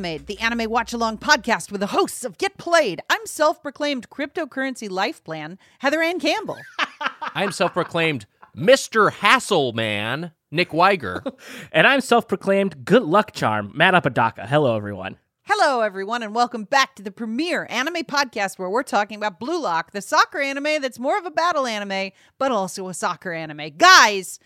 [0.00, 3.02] Animated, the anime watch along podcast with the hosts of Get Played.
[3.10, 6.56] I'm self proclaimed cryptocurrency life plan, Heather Ann Campbell.
[7.34, 8.24] I'm self proclaimed
[8.56, 9.10] Mr.
[9.12, 11.20] Hasselman, Nick Weiger.
[11.72, 14.46] And I'm self proclaimed good luck charm, Matt Apodaca.
[14.46, 15.18] Hello, everyone.
[15.42, 19.60] Hello, everyone, and welcome back to the premiere anime podcast where we're talking about Blue
[19.60, 23.76] Lock, the soccer anime that's more of a battle anime, but also a soccer anime.
[23.76, 24.40] Guys,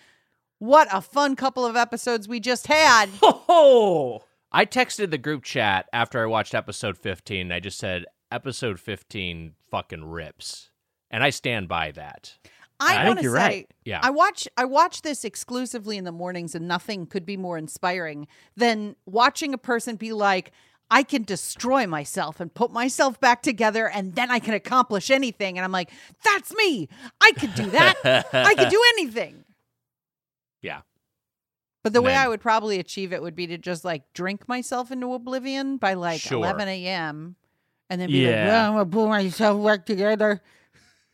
[0.58, 3.08] what a fun couple of episodes we just had.
[3.22, 7.40] Oh, I texted the group chat after I watched episode 15.
[7.40, 10.70] And I just said, episode 15 fucking rips.
[11.10, 12.38] And I stand by that.
[12.78, 13.70] I, I think want to you're say, right.
[13.84, 14.00] Yeah.
[14.02, 18.26] I watch I watch this exclusively in the mornings, and nothing could be more inspiring
[18.56, 20.50] than watching a person be like,
[20.90, 25.56] "I can destroy myself and put myself back together, and then I can accomplish anything."
[25.56, 25.92] And I'm like,
[26.24, 26.88] "That's me.
[27.20, 27.96] I could do that.
[28.32, 29.44] I could do anything."
[30.60, 30.80] Yeah.
[31.84, 32.24] But the way Man.
[32.24, 35.94] I would probably achieve it would be to just like drink myself into oblivion by
[35.94, 36.38] like Sure.
[36.38, 37.36] 11 a.m.
[37.88, 38.46] and then be like, Yeah.
[38.46, 40.42] well, I'm gonna pull myself back together.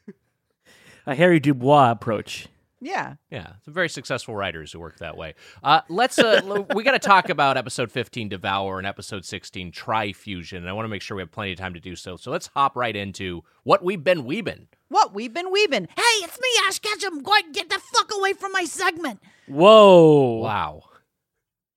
[1.06, 2.46] a Harry Dubois approach.
[2.80, 3.16] Yeah.
[3.30, 5.34] Yeah, some very successful writers who work that way.
[5.62, 6.40] Uh, let's uh,
[6.74, 10.58] we got to talk about episode 15 Devour and episode 16 Trifusion.
[10.58, 12.16] And I want to make sure we have plenty of time to do so.
[12.16, 14.68] So let's hop right into what we've been weebing.
[14.91, 15.86] What we've been weaving.
[15.96, 17.22] Hey, it's me, Ash Ketchum.
[17.22, 19.20] Go ahead and get the fuck away from my segment.
[19.46, 20.40] Whoa.
[20.42, 20.83] Wow.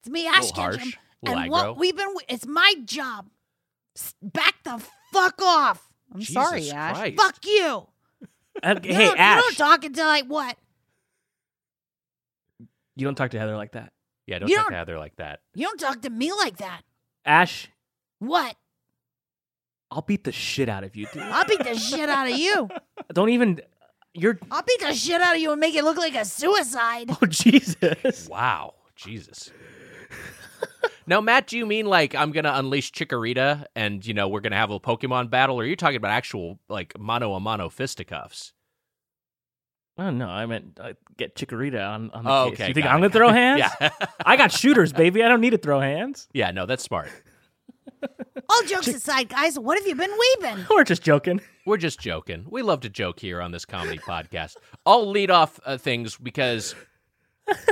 [0.01, 0.93] It's me, Ash Little harsh, Ketchum.
[1.25, 1.49] And aggro.
[1.49, 3.27] what we've been, it's my job.
[3.95, 5.87] S- Back the fuck off.
[6.13, 6.97] I'm Jesus sorry, Ash.
[6.97, 7.17] Christ.
[7.17, 7.87] Fuck you.
[8.61, 9.37] Uh, You hey, don't, Ash.
[9.37, 10.55] You don't talk until I what?
[12.95, 13.91] you don't talk to Heather like that.
[14.27, 15.39] Yeah, don't You talk to don't- Heather like that.
[15.55, 16.81] You don't talk to me like that.
[17.25, 17.67] Ash,
[18.19, 18.55] What?
[19.93, 21.21] I'll beat the shit out of you, dude.
[21.23, 22.69] I'll beat the shit out of you.
[23.13, 23.61] don't even.
[24.13, 24.39] You're.
[24.51, 27.09] I'll beat the shit out of you and make it look like a suicide.
[27.21, 28.27] Oh Jesus.
[28.29, 28.73] Wow.
[28.95, 29.51] Jesus.
[31.07, 34.39] now, Matt, do you mean like I'm going to unleash Chikorita and, you know, we're
[34.41, 35.57] going to have a Pokemon battle?
[35.59, 38.53] Or are you talking about actual, like, mano a mano fisticuffs?
[39.97, 42.53] Oh no, I meant uh, get Chikorita on, on the Oh, case.
[42.59, 42.67] okay.
[42.69, 43.33] You think I'm it, gonna throw it.
[43.35, 43.59] hands?
[43.79, 43.89] Yeah.
[44.25, 45.23] I got shooters, baby.
[45.23, 46.27] I don't need to throw hands.
[46.33, 47.09] yeah, no, that's smart.
[48.49, 50.65] All jokes aside, guys, what have you been weeping?
[50.69, 51.41] We're just joking.
[51.65, 52.45] We're just joking.
[52.49, 54.57] We love to joke here on this comedy podcast.
[54.85, 56.75] I'll lead off uh, things because,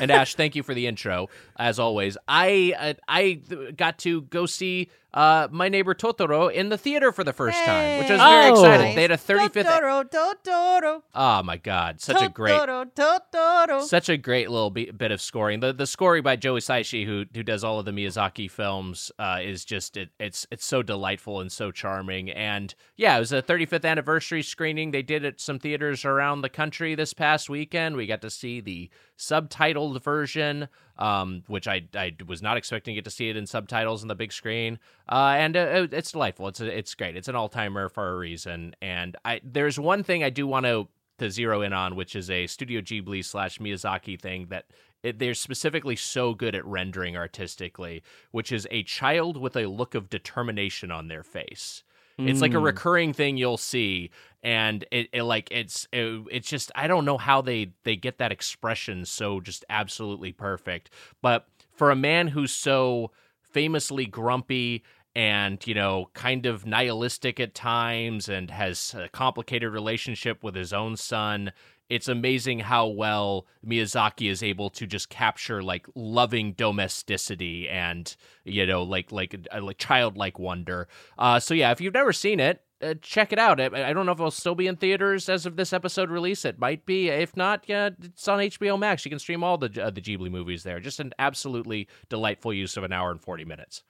[0.01, 1.27] and Ash, thank you for the intro
[1.57, 2.17] as always.
[2.27, 7.11] I uh, I th- got to go see uh, my neighbor Totoro in the theater
[7.11, 8.53] for the first time, which I was very Oh.
[8.53, 8.97] excited.
[8.97, 9.65] They had a 35th.
[9.65, 12.53] Totoro, Totoro, Oh my god, such a great.
[12.57, 13.81] Totoro, Totoro.
[13.83, 15.59] Such a great little be- bit of scoring.
[15.59, 19.39] The the scoring by Joe Hisaishi, who who does all of the Miyazaki films, uh,
[19.41, 22.29] is just it, it's it's so delightful and so charming.
[22.31, 24.91] And yeah, it was a 35th anniversary screening.
[24.91, 27.95] They did it at some theaters around the country this past weekend.
[27.97, 30.67] We got to see the subtitled version,
[31.01, 34.07] um, which I I was not expecting to get to see it in subtitles on
[34.07, 34.79] the big screen.
[35.09, 36.47] Uh, and uh, it's delightful.
[36.47, 37.15] It's a, it's great.
[37.17, 38.75] It's an all timer for a reason.
[38.81, 42.29] And I there's one thing I do want to to zero in on, which is
[42.29, 44.65] a Studio Ghibli slash Miyazaki thing that
[45.03, 48.01] it, they're specifically so good at rendering artistically,
[48.31, 51.83] which is a child with a look of determination on their face.
[52.17, 52.63] It's like a Mm.
[52.65, 54.11] recurring thing you'll see,
[54.43, 58.17] and it, it like it's it, it's just I don't know how they they get
[58.17, 60.89] that expression so just absolutely perfect.
[61.21, 64.83] But for a man who's so famously grumpy
[65.15, 70.71] and you know kind of nihilistic at times and has a complicated relationship with his
[70.71, 71.51] own son
[71.89, 78.15] it's amazing how well Miyazaki is able to just capture like loving domesticity and
[78.45, 80.87] you know like like uh, like childlike wonder
[81.19, 83.59] uh so yeah if you've never seen it uh, check it out.
[83.61, 86.45] I, I don't know if it'll still be in theaters as of this episode release.
[86.45, 87.09] It might be.
[87.09, 89.05] If not, yeah, it's on HBO Max.
[89.05, 90.79] You can stream all the uh, the Ghibli movies there.
[90.79, 93.83] Just an absolutely delightful use of an hour and forty minutes.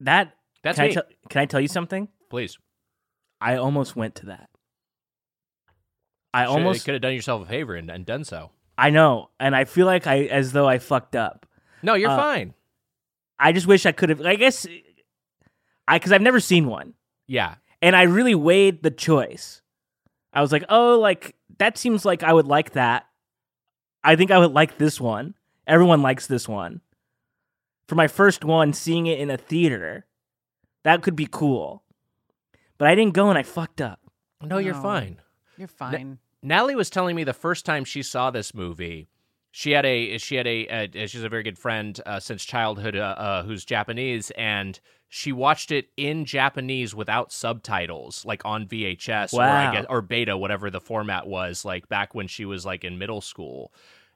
[0.00, 0.32] That
[0.62, 0.90] That's can me.
[0.90, 2.08] I, tell- can I tell you something?
[2.30, 2.58] Please.
[3.40, 4.50] I almost went to that.
[6.32, 8.50] I almost could have done yourself a favor and, and done so.
[8.78, 11.44] I know, and I feel like I as though I fucked up.
[11.82, 12.54] No, you're Uh, fine.
[13.38, 14.20] I just wish I could have.
[14.20, 14.66] I guess
[15.88, 16.94] I because I've never seen one,
[17.30, 17.54] Yeah.
[17.80, 19.62] and I really weighed the choice.
[20.32, 23.06] I was like, oh, like that seems like I would like that.
[24.02, 25.34] I think I would like this one.
[25.66, 26.80] Everyone likes this one.
[27.86, 30.06] For my first one, seeing it in a theater,
[30.84, 31.82] that could be cool.
[32.78, 34.00] But I didn't go and I fucked up.
[34.42, 34.82] No, you're No.
[34.82, 35.20] fine.
[35.56, 36.18] You're fine.
[36.42, 39.08] Natalie was telling me the first time she saw this movie,
[39.50, 42.96] she had a she had a, uh she's a very good friend uh, since childhood
[42.96, 49.34] uh, uh, who's Japanese, and she watched it in Japanese without subtitles, like on VHS
[49.34, 52.84] or I guess or beta, whatever the format was, like back when she was like
[52.84, 53.72] in middle school.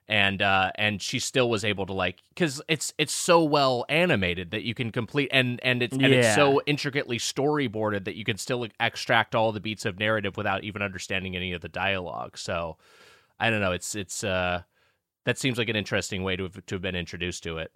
[0.07, 4.51] and uh and she still was able to like because it's it's so well animated
[4.51, 8.37] that you can complete and and it's and it's so intricately storyboarded that you can
[8.37, 12.37] still extract all the beats of narrative without even understanding any of the dialogue.
[12.37, 12.77] So
[13.39, 14.61] i don't know it's it's uh
[15.25, 17.71] that seems like an interesting way to have, to have been introduced to it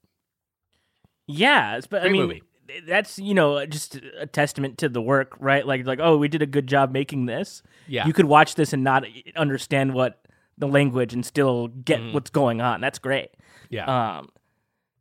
[1.28, 2.44] Yeah, it's, but I mean, movie.
[2.88, 5.66] that's you know just a testament to the work, right?
[5.66, 7.62] Like like oh, we did a good job making this.
[7.88, 9.04] yeah You could watch this and not
[9.36, 10.22] understand what
[10.58, 12.14] the language and still get Mhm.
[12.14, 12.82] what's going on.
[12.82, 13.30] That's great.
[13.70, 14.30] yeah Um,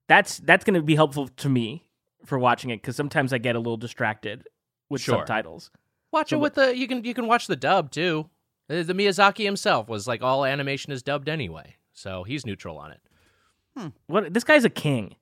[0.06, 1.84] that's that's going to be helpful to me
[2.24, 4.46] for watching it because sometimes I get a little distracted
[4.90, 5.16] with Sure.
[5.18, 5.70] subtitles.
[6.12, 8.28] watch so it with the you can you can watch the dub too
[8.70, 12.92] Uh, the miyazaki himself was like all animation is dubbed anyway so he's neutral on
[12.92, 15.14] it What this guy's a king.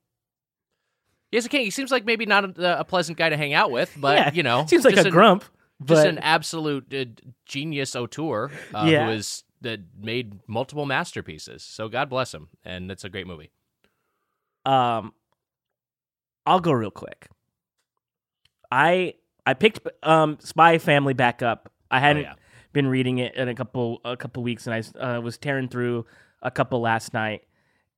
[1.31, 1.63] He's a king.
[1.65, 4.31] He seems like maybe not a, a pleasant guy to hang out with, but Yeah,
[4.33, 5.41] you know, seems like a an, grump.
[5.43, 5.51] just
[6.03, 7.05] But an absolute uh,
[7.45, 9.05] genius auteur uh, Yeah.
[9.05, 11.61] who is that made multiple masterpieces.
[11.63, 13.51] So God bless him, and it's a great movie.
[14.65, 15.13] um,
[16.45, 17.27] I'll go real quick.
[18.71, 19.15] I
[19.45, 21.71] I picked um Spy Family back up.
[21.91, 22.33] I hadn't yeah.
[22.73, 26.05] been reading it in a couple a couple weeks, and I uh, was tearing through
[26.41, 27.43] a couple last night.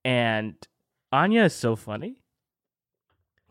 [0.05, 0.55] And
[1.11, 2.21] Anya is so funny.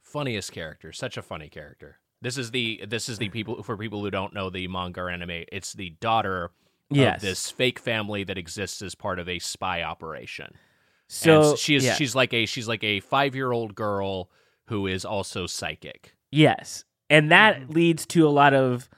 [0.03, 1.99] Funniest character, such a funny character.
[2.23, 5.11] This is the this is the people for people who don't know the manga or
[5.11, 5.45] anime.
[5.53, 6.51] It's the daughter
[6.91, 7.17] Yes.
[7.17, 10.55] of this fake family that exists as part of a spy operation.
[11.07, 11.95] So and she is yeah.
[11.95, 14.31] she's like a she's like a five year old girl
[14.69, 16.17] who is also psychic.
[16.31, 16.85] Yes.
[17.11, 17.73] And that Mm-hmm.
[17.75, 18.89] leads to a lot of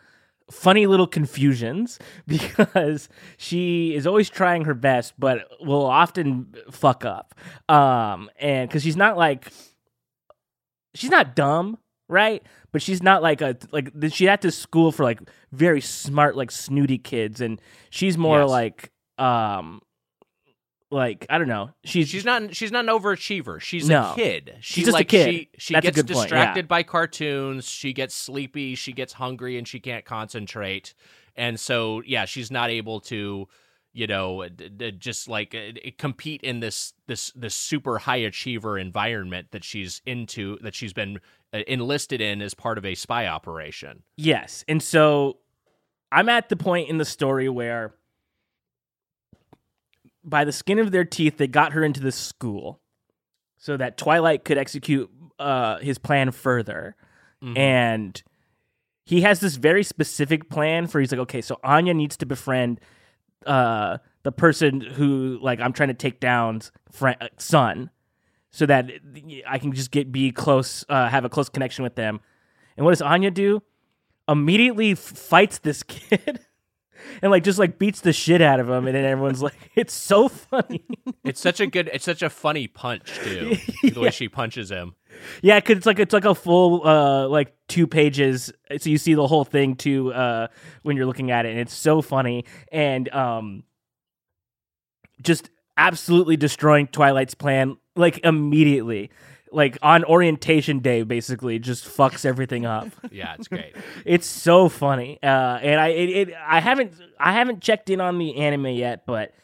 [0.51, 7.35] funny little confusions because she is always trying her best but will often fuck up.
[7.69, 9.51] Um and cuz she's not like
[10.95, 12.43] she's not dumb, right?
[12.73, 15.21] But she's not like a like she had to school for like
[15.53, 17.61] very smart like snooty kids and
[17.91, 18.51] she's more Yes.
[18.51, 19.81] like um
[20.91, 21.71] like I don't know.
[21.85, 23.61] She's She's not she's not an overachiever.
[23.61, 24.13] She's No.
[24.13, 24.57] a kid.
[24.61, 25.27] She just a kid.
[25.33, 26.23] she she That's gets point, yeah.
[26.23, 30.95] distracted by cartoons, she gets sleepy, she gets hungry and she can't concentrate.
[31.37, 33.47] And so yeah, she's not able to
[33.93, 38.79] you know d- d- just like uh, compete in this this this super high achiever
[38.79, 41.19] environment that she's into that she's been
[41.53, 44.03] uh, enlisted in as part of a spy operation.
[44.17, 44.65] Yes.
[44.69, 45.39] And so
[46.13, 47.95] I'm at the point in the story where
[50.25, 52.81] by the skin of their teeth they got her into the school
[53.59, 56.97] so that Twilight could execute uh, his plan further.
[57.43, 57.57] Mhm.
[57.59, 58.23] And
[59.05, 62.81] he has this very specific plan for he's like, okay, so Anya needs to befriend
[63.47, 67.91] uh, the person who like I'm trying to take down's friend, uh, son,
[68.51, 68.91] so that
[69.49, 72.21] I can just get be close, uh, have a close connection with them.
[72.77, 73.63] And what does Anya do?
[74.29, 76.41] Immediately f- fights this kid.
[77.23, 79.93] And like just like beats the shit out of him, and then everyone's like, "It's
[79.93, 80.85] so funny."
[81.25, 83.57] It's such a good it's such a funny punch too.
[83.83, 84.95] The way she punches him.
[85.43, 89.15] Yeah, cause it's like it's like a full uh like two pages, so you see
[89.15, 90.49] the whole thing too uh
[90.83, 93.65] when you're looking at it, and it's so funny and um
[95.23, 99.11] just absolutely destroying Twilight's plan like immediately,
[99.53, 102.89] like on orientation day, basically just fucks everything up.
[103.13, 103.75] Yeah, it's great.
[104.05, 108.19] it's so funny, uh, and I it, it I haven't I haven't checked in on
[108.19, 109.35] the anime yet, but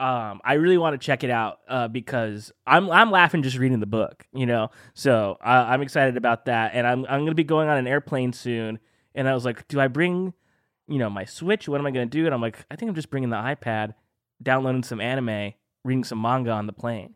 [0.00, 3.80] um, I really want to check it out uh, because I'm I'm laughing just reading
[3.80, 4.70] the book, you know.
[4.94, 8.32] So uh, I'm excited about that, and I'm I'm gonna be going on an airplane
[8.32, 8.78] soon.
[9.14, 10.34] And I was like, do I bring,
[10.88, 11.68] you know, my Switch?
[11.68, 12.26] What am I gonna do?
[12.26, 13.94] And I'm like, I think I'm just bringing the iPad,
[14.42, 17.14] downloading some anime, reading some manga on the plane.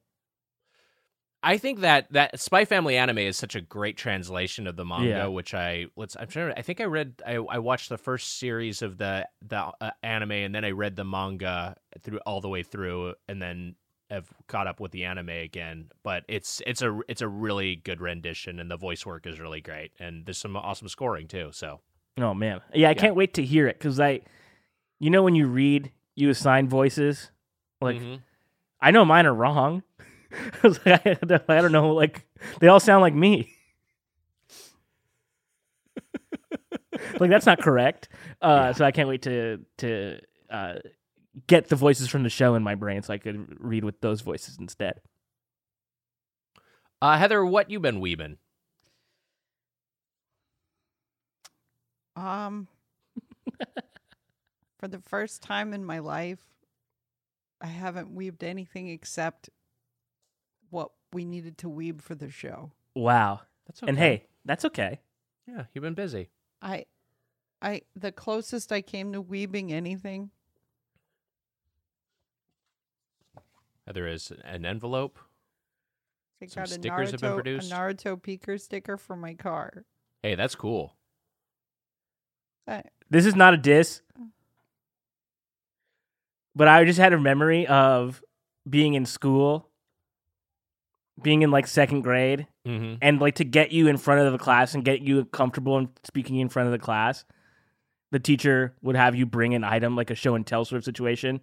[1.42, 5.08] I think that that Spy Family anime is such a great translation of the manga,
[5.08, 5.26] Yeah.
[5.26, 6.48] which I let's I'm trying.
[6.52, 9.90] To, I think I read I, I watched the first series of the the uh,
[10.02, 13.76] anime, and then I read the manga through all the way through, and then
[14.10, 15.90] have caught up with the anime again.
[16.02, 19.60] But it's it's a it's a really good rendition, and the voice work is really
[19.60, 21.50] great, and there's some awesome scoring too.
[21.52, 21.80] So
[22.20, 24.22] Oh man, yeah, I can't wait to hear it because I,
[24.98, 27.30] you know, when you read, you assign voices.
[27.80, 28.22] Like Mhm.
[28.80, 29.84] I know mine are wrong.
[30.32, 32.26] I, was like, I don't- I don't know, like
[32.60, 33.54] they all sound like me.
[37.20, 38.08] like that's not correct.
[38.42, 38.72] Uh, Yeah.
[38.72, 40.20] So I can't wait to to
[40.50, 40.74] uh,
[41.46, 44.20] get the voices from the show in my brain so I could read with those
[44.20, 45.00] voices instead.
[47.00, 48.36] uh, Heather, what you been weebing?
[52.16, 52.66] Um,
[54.78, 56.40] for the first time in my life,
[57.60, 59.57] I haven't weaved anything except what
[61.12, 62.72] we needed to weeb for the show.
[62.94, 63.40] Wow.
[63.66, 63.88] That's okay.
[63.88, 65.00] And hey, that's okay.
[65.46, 66.30] yeah, you've been busy.
[66.62, 66.86] I,
[67.62, 70.30] I, the closest I came to weaving anything
[73.36, 75.18] uh, There is an envelope.
[76.42, 77.72] I Some got a stickers have been produced?
[77.72, 79.84] A Naruto Peeker sticker for my car.
[80.22, 80.94] Hey, that's cool.
[82.66, 84.02] I- This is not a diss.
[86.54, 88.22] But I just had a memory of
[88.68, 89.67] being in school,
[91.22, 92.96] being in like second grade, Mm-hmm.
[93.00, 95.88] and like to get you in front of the class and get you comfortable in
[96.04, 97.24] speaking in front of the class,
[98.12, 100.84] the teacher would have you bring an item like a show and tell sort of
[100.84, 101.40] situation,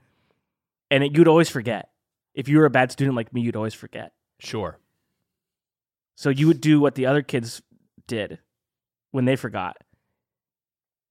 [0.91, 1.89] and it, you'd always forget.
[2.35, 4.13] If you were a bad student like me, you'd always forget.
[4.39, 4.77] Sure.
[6.15, 7.61] So you would do what the other kids
[8.07, 8.37] did
[9.11, 9.77] when they forgot,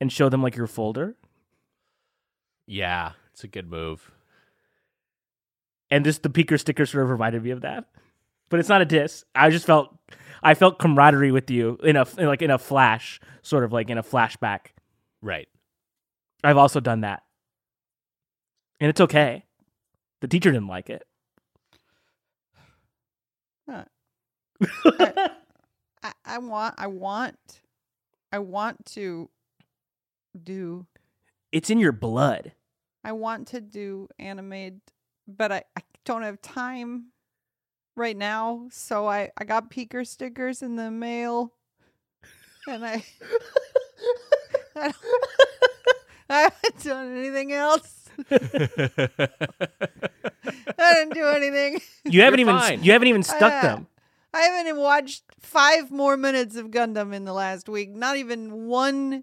[0.01, 1.17] and show them like your folder.
[2.67, 4.13] Yeah, it's a good move.
[5.91, 7.85] and just the peeker sticker sort of reminded me of that.
[8.55, 9.25] But it's not a diss.
[9.35, 9.99] I just felt
[10.41, 13.91] I felt camaraderie with you in a in like in a flash, sort of like
[13.91, 14.67] in a flashback.
[15.21, 15.49] Right.
[16.45, 17.25] I've also done that,
[18.79, 19.45] and it's okay.
[20.21, 21.05] The teacher didn't like it.
[23.69, 23.87] Huh.
[26.05, 27.61] I, I want I want
[28.31, 29.31] I want to
[30.41, 30.87] do
[31.51, 32.53] it's in your blood.
[33.03, 34.81] I want to do animated
[35.27, 37.07] but I, I don't have time
[37.97, 38.67] right now.
[38.71, 41.53] So I, I got peeker stickers in the mail
[42.69, 43.05] and I
[44.77, 44.97] I, don't,
[46.31, 48.09] I haven't done anything else.
[48.31, 48.39] I
[50.95, 51.81] didn't do anything.
[52.05, 52.83] You haven't You're even fine.
[52.83, 53.87] you haven't even stuck Uh, them.
[54.33, 57.91] I haven't even watched five more minutes of Gundam in the last week.
[57.91, 59.23] Not even one.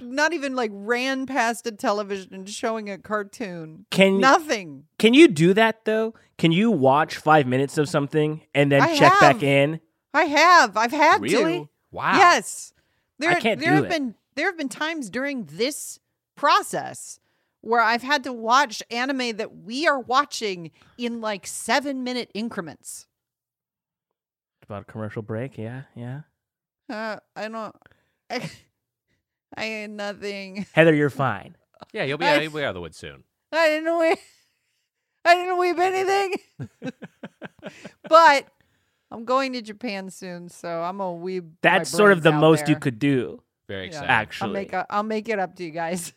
[0.00, 3.86] Not even like ran past a television showing a cartoon.
[3.90, 4.84] Can Nothing.
[4.98, 6.14] can you do that though?
[6.38, 9.80] Can you watch five minutes of something and then I check back in?
[10.14, 10.76] I have.
[10.76, 11.60] I've had really?
[11.60, 11.68] to.
[11.92, 12.16] Wow.
[12.16, 12.72] Yes.
[13.18, 13.90] There, I can't there do have it.
[13.90, 15.98] been there have been times during this
[16.36, 17.20] process
[17.60, 23.06] where I've had to watch anime that we are watching in like seven minute increments.
[24.62, 26.20] About a commercial break, yeah, yeah.
[26.88, 27.76] Uh, I don't.
[28.30, 28.50] I,
[29.56, 30.66] I had nothing.
[30.72, 31.56] Heather, you're fine.
[31.92, 33.24] Yeah, you'll be I- out, you'll be out of the woods soon.
[33.52, 34.18] I didn't weep.
[35.24, 36.34] I didn't weep anything.
[38.08, 38.46] but
[39.10, 41.44] I'm going to Japan soon, so I'm gonna weep.
[41.44, 44.20] my That's sort of the out most you could do, Very Yeah.
[44.22, 44.46] exciting.
[44.46, 46.12] I'll make, a, I'll make it up to you guys.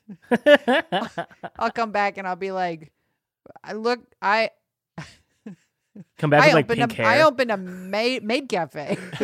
[1.58, 2.92] I'll come back and I'll be like,
[3.63, 4.52] I look, I
[6.18, 7.06] Come back I with like opened pink a, hair.
[7.06, 8.98] I opened a maid maid cafe.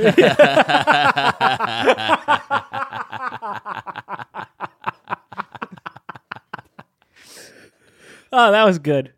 [8.32, 9.14] oh, that was good.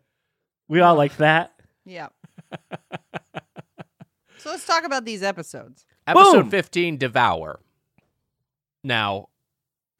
[0.68, 1.52] We all like that.
[1.84, 2.08] yeah.
[4.38, 5.84] so let's talk about these episodes.
[6.06, 6.50] Episode Boom.
[6.50, 7.60] 15, Devour.
[8.82, 9.28] Now,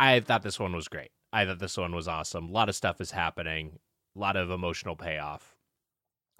[0.01, 1.11] I thought this one was great.
[1.33, 2.49] I thought this one was awesome.
[2.49, 3.79] A lot of stuff is happening,
[4.17, 5.52] a lot of emotional payoff.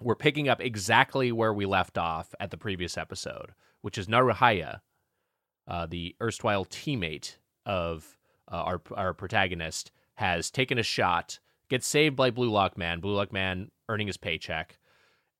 [0.03, 4.81] We're picking up exactly where we left off at the previous episode, which is Naruhaya,
[5.67, 8.17] uh, the erstwhile teammate of
[8.51, 12.99] uh, our our protagonist, has taken a shot, gets saved by Blue Lock Man.
[12.99, 14.77] Blue Lock Man earning his paycheck,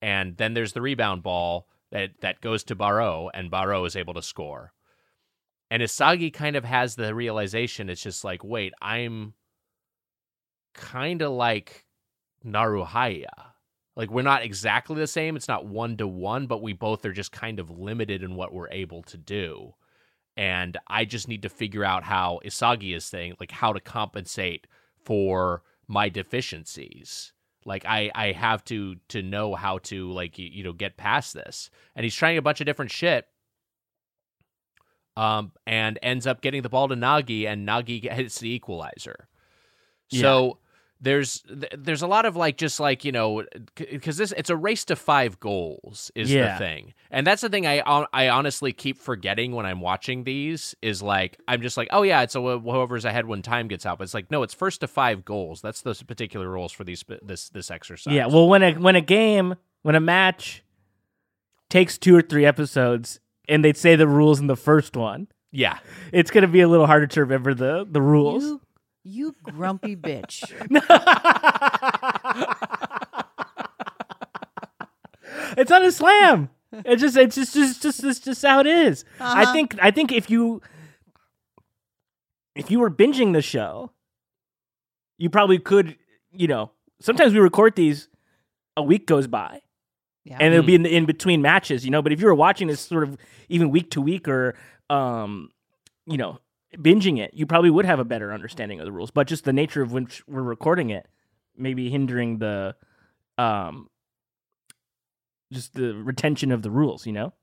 [0.01, 4.13] and then there's the rebound ball that that goes to Baro, and Baro is able
[4.13, 4.73] to score.
[5.69, 9.33] And Isagi kind of has the realization it's just like, wait, I'm
[10.73, 11.85] kind of like
[12.45, 13.52] Naruhaya.
[13.95, 15.35] Like we're not exactly the same.
[15.35, 18.53] It's not one to one, but we both are just kind of limited in what
[18.53, 19.75] we're able to do.
[20.35, 24.65] And I just need to figure out how Isagi is saying, like how to compensate
[25.03, 27.33] for my deficiencies.
[27.65, 31.33] Like I I have to to know how to like you, you know get past
[31.33, 31.69] this.
[31.95, 33.27] And he's trying a bunch of different shit.
[35.15, 39.27] Um and ends up getting the ball to Nagi and Nagi hits the equalizer.
[40.09, 40.59] So
[41.03, 41.43] there's
[41.77, 43.43] there's a lot of like just like you know
[43.75, 46.53] because this it's a race to five goals is Yeah.
[46.53, 46.93] the thing.
[47.11, 47.79] And that's the thing I
[48.13, 52.21] I honestly keep forgetting when I'm watching these is like I'm just like oh yeah
[52.21, 53.97] it's a, whoever's ahead when time gets out.
[53.97, 55.61] But it's like no it's first to five goals.
[55.61, 58.13] That's the particular rules for these this this exercise.
[58.13, 60.63] Yeah, well, when a when a game, when a match
[61.69, 63.19] takes two or three episodes,
[63.49, 65.79] and they'd say the rules in the first one, yeah.
[66.11, 68.43] it's gonna be a little harder to remember the the rules.
[68.43, 68.61] You,
[69.03, 70.43] you grumpy bitch.
[75.57, 76.49] it's not a slam.
[76.71, 79.05] It's just it's just just just it's just how it is.
[79.19, 79.53] I Uh-huh.
[79.53, 80.61] think I think if you
[82.55, 83.91] if you were binging the show,
[85.17, 85.97] you probably could.
[86.35, 88.07] You know, sometimes we record these,
[88.75, 89.61] a week goes by,
[90.23, 90.37] Yeah.
[90.39, 91.85] and it'll be in the in between matches.
[91.85, 93.17] You know, but if you were watching this sort of
[93.49, 94.55] even week to week or
[94.89, 95.51] um,
[96.07, 96.39] you know,
[96.77, 99.11] binging it, you probably would have a better understanding of the rules.
[99.11, 101.07] But just the nature of which we're recording it,
[101.57, 102.75] maybe hindering the
[103.37, 103.89] um
[105.51, 107.33] just the retention of the rules, you know?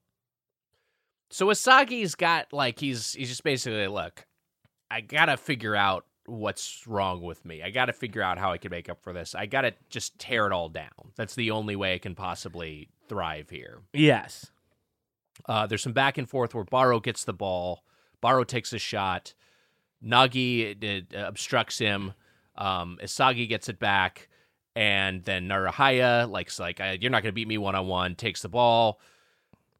[1.30, 4.26] So Isagi's got like he's he's just basically look,
[4.90, 7.62] I gotta figure out what's wrong with me.
[7.62, 9.34] I gotta figure out how I can make up for this.
[9.34, 11.12] I gotta just tear it all down.
[11.16, 13.82] That's the only way I can possibly thrive here.
[13.92, 14.50] Yes.
[15.46, 17.84] Uh, there's some back and forth where Baro gets the ball.
[18.20, 19.34] Baro takes a shot.
[20.04, 22.14] Nagi it obstructs him.
[22.56, 24.28] Um, Isagi gets it back,
[24.74, 28.14] and then Naruhaya likes like you're not gonna beat me one on one.
[28.14, 28.98] Takes the ball,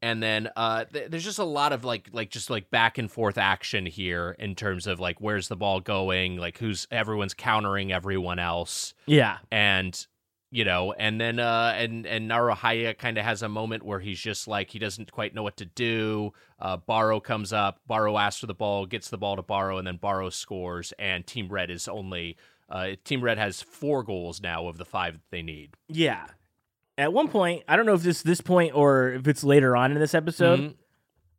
[0.01, 3.11] and then uh, th- there's just a lot of like like just like back and
[3.11, 7.91] forth action here in terms of like where's the ball going, like who's everyone's countering
[7.91, 9.37] everyone else, Yeah.
[9.51, 10.05] and
[10.51, 14.19] you know, and then uh, and and Naruhaya kind of has a moment where he's
[14.19, 16.33] just like he doesn't quite know what to do.
[16.59, 19.87] Uh, Baro comes up, Baro asks for the ball, gets the ball to Baro and
[19.87, 20.93] then Baro scores.
[20.99, 22.37] And Team Red is only
[22.69, 25.75] uh, Team Red has four goals now of the five that they need.
[25.87, 26.27] Yeah.
[26.97, 29.91] At one point, I don't know if this this point or if it's later on
[29.93, 30.75] in this episode, Mhm.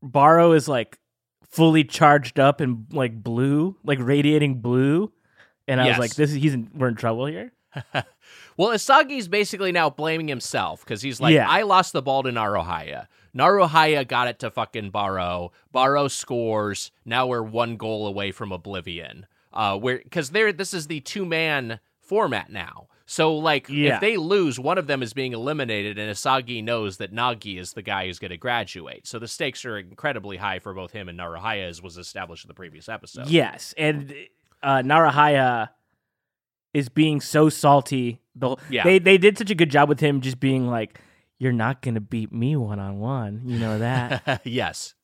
[0.03, 0.99] Baro is like
[1.49, 5.13] fully charged up and like blue, like radiating blue.
[5.69, 5.99] And I Yes.
[5.99, 7.53] was like, this is he's in, we're in trouble here.
[8.57, 11.49] Well, Isagi's basically now blaming himself because he's like, Yeah.
[11.49, 13.07] I lost the ball to Naruhaya.
[13.37, 15.53] Naruhaya got it to fucking Baro.
[15.73, 16.91] Baro scores.
[17.05, 19.27] Now we're one goal away from oblivion.
[19.53, 22.89] Uh, where because there, this is the two man format now.
[23.07, 23.95] So like, Yeah.
[23.97, 27.73] if they lose, one of them is being eliminated, and Isagi knows that Nagi is
[27.75, 29.07] the guy who's going to graduate.
[29.07, 32.49] So the stakes are incredibly high for both him and Naruhaya, as was established in
[32.49, 33.29] the previous episode.
[33.29, 33.75] Yes.
[33.77, 34.15] And
[34.63, 35.71] uh Naruhaya
[36.75, 38.21] is being so salty.
[38.35, 38.85] The, Yeah.
[38.85, 41.01] They they did such a good job with him just being like,
[41.39, 43.43] You're not gonna beat me one on one.
[43.45, 44.41] You know that.
[44.45, 44.95] yes.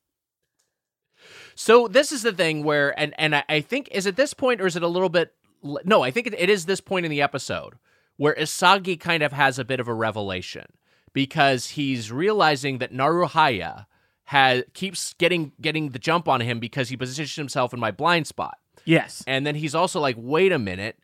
[1.55, 4.61] So this is the thing where, and and I, I think is it this point
[4.61, 5.35] or is it a little bit?
[5.63, 7.75] No, I think it, it is this point in the episode
[8.17, 10.67] where Isagi kind of has a bit of a revelation
[11.13, 13.87] because he's realizing that Naruhaya
[14.25, 18.27] has keeps getting getting the jump on him because he positioned himself in my blind
[18.27, 18.59] spot.
[18.85, 19.25] yes.
[19.27, 20.97] And then he's also like, wait a minute,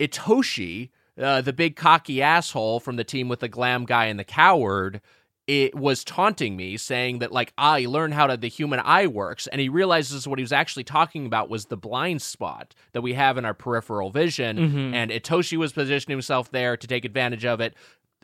[0.00, 4.24] Itoshi, uh, the big cocky asshole from the team with the glam guy and the
[4.24, 5.00] coward,
[5.46, 9.46] it was taunting me, saying that like I learned how to the human eye works,
[9.46, 13.12] and he realizes what he was actually talking about was the blind spot that we
[13.14, 14.94] have in our peripheral vision, Mhm.
[14.94, 17.74] and Itoshi was positioning himself there to take advantage of it.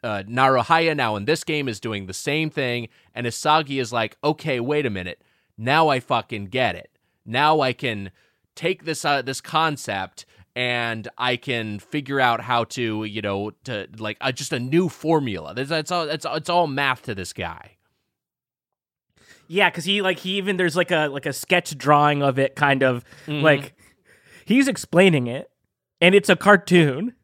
[0.03, 4.17] Uh, Naruhaya now in this game is doing the same thing, and Isagi is like,
[4.25, 5.21] okay, wait a minute,
[5.59, 6.91] now I fucking get it.
[7.27, 8.11] Now I can
[8.57, 10.25] take this uh, this concept
[10.57, 14.89] and I can figure out how to, you know, to like uh, just a new
[14.89, 15.55] formula.
[15.55, 16.09] That's, that's all.
[16.09, 17.77] It's it's all math to this guy.
[19.49, 22.55] Yeah, because he like he even there's like a like a sketch drawing of it,
[22.55, 23.43] kind of Mhm.
[23.43, 23.75] like
[24.45, 25.51] he's explaining it,
[26.01, 27.15] and it's a cartoon,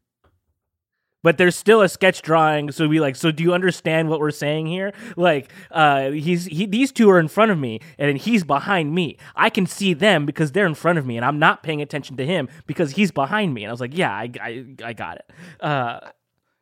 [1.27, 2.71] but there's still a sketch drawing.
[2.71, 4.93] So we like, so do you understand what we're saying here?
[5.17, 8.95] Like, uh, he's he these two are in front of me, and then he's behind
[8.95, 9.17] me.
[9.35, 12.17] I can see them because they're in front of me, and I'm not paying attention
[12.19, 13.65] to him because he's behind me.
[13.65, 15.31] And I was like, yeah, I I, I got it.
[15.61, 15.99] Uh,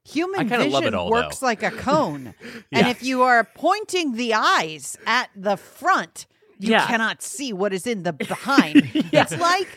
[0.06, 1.46] Human I kinda vision love it all, works though.
[1.46, 2.34] like a cone.
[2.70, 2.78] Yeah.
[2.80, 6.26] And if you are pointing the eyes at the front,
[6.58, 6.86] you Yeah.
[6.86, 8.90] cannot see what is in the behind.
[8.94, 9.68] It's like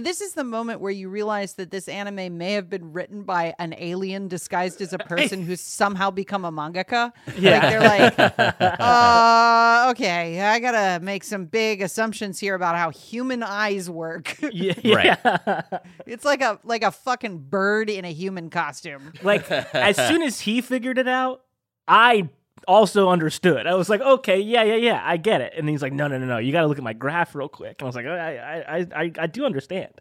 [0.00, 3.54] this is the moment where you realize that this anime may have been written by
[3.58, 7.12] an alien disguised as a person who's somehow become a mangaka.
[7.36, 7.58] Yeah.
[7.58, 13.42] Like they're like, uh, okay, I gotta make some big assumptions here about how human
[13.42, 14.36] eyes work.
[14.52, 15.64] yeah, Right.
[16.06, 19.12] it's like a like a fucking bird in a human costume.
[19.22, 21.42] like as soon as he figured it out,
[21.88, 22.28] I
[22.66, 23.66] also understood.
[23.66, 25.52] I was like, okay, yeah, yeah, yeah, I get it.
[25.56, 27.48] And he's like, no, no, no, no, you got to look at my graph real
[27.48, 27.76] quick.
[27.80, 30.00] And I was like, I, I, I, I, I do understand.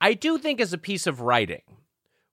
[0.00, 1.62] I do think as a piece of writing,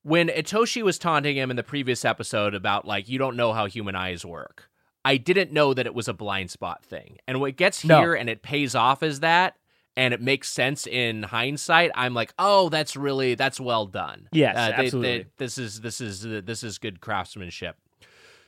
[0.02, 3.66] when Itoshi was taunting him in the previous episode about like you don't know how
[3.66, 4.70] human eyes work,
[5.04, 7.18] I didn't know that it was a blind spot thing.
[7.28, 8.00] And what gets No.
[8.00, 9.56] here and it pays off is that,
[9.96, 11.90] and it makes sense in hindsight.
[11.94, 14.28] I'm like, oh, that's really that's well done.
[14.32, 15.18] Yes, Uh, they- absolutely.
[15.24, 17.76] they- this is this is uh, this is good craftsmanship.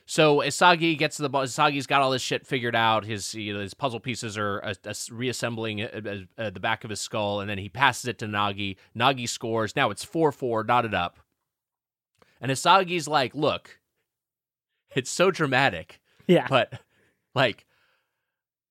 [0.05, 1.43] So Isagi gets to the ball.
[1.43, 3.05] Isagi's got all this shit figured out.
[3.05, 6.89] His you know, his puzzle pieces are uh, uh, reassembling uh, uh, the back of
[6.89, 8.75] his skull, and then he passes it to Nagi.
[8.97, 9.75] Nagi scores.
[9.75, 11.19] Now it's four four, knotted up.
[12.41, 13.79] And Isagi's like, "Look,
[14.93, 16.47] it's so dramatic, Yeah.
[16.49, 16.81] but
[17.33, 17.65] like."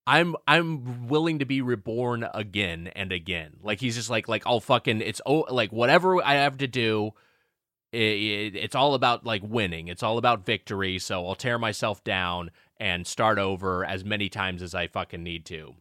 [0.05, 3.53] I'm I'm willing to be reborn again and again.
[3.63, 7.11] Like he's just like like I'll fucking it's oh like whatever I have to do
[7.93, 9.87] it, it- it's all about like winning.
[9.89, 10.99] It's all about victory.
[10.99, 15.45] So I'll tear myself down and start over as many times as I fucking need
[15.47, 15.75] to.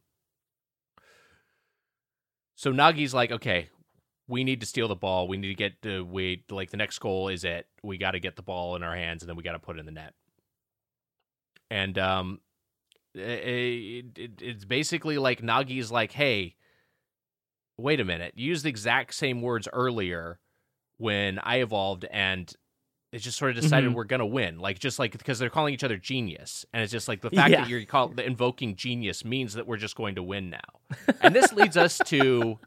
[2.57, 3.68] So Nagi's like, okay,
[4.29, 5.29] we need to steal the ball.
[5.29, 7.66] We need to get to we like the next goal is it.
[7.83, 9.77] We got to get the ball in our hands and then we got to put
[9.77, 10.14] it in the net.
[11.70, 12.40] and um,
[13.14, 16.57] it, it, it's basically like Nagi's like, hey,
[17.79, 20.38] wait a minute, you used the exact same words earlier
[21.03, 22.51] when I evolved, and
[23.12, 23.95] it just sort of decided Mhm.
[23.95, 24.59] we're gonna win.
[24.59, 27.51] Like just like because they're calling each other genius, and it's just like the fact
[27.51, 27.62] Yeah.
[27.62, 31.07] that you're called invoking genius means that we're just going to win now.
[31.21, 32.59] and this leads us to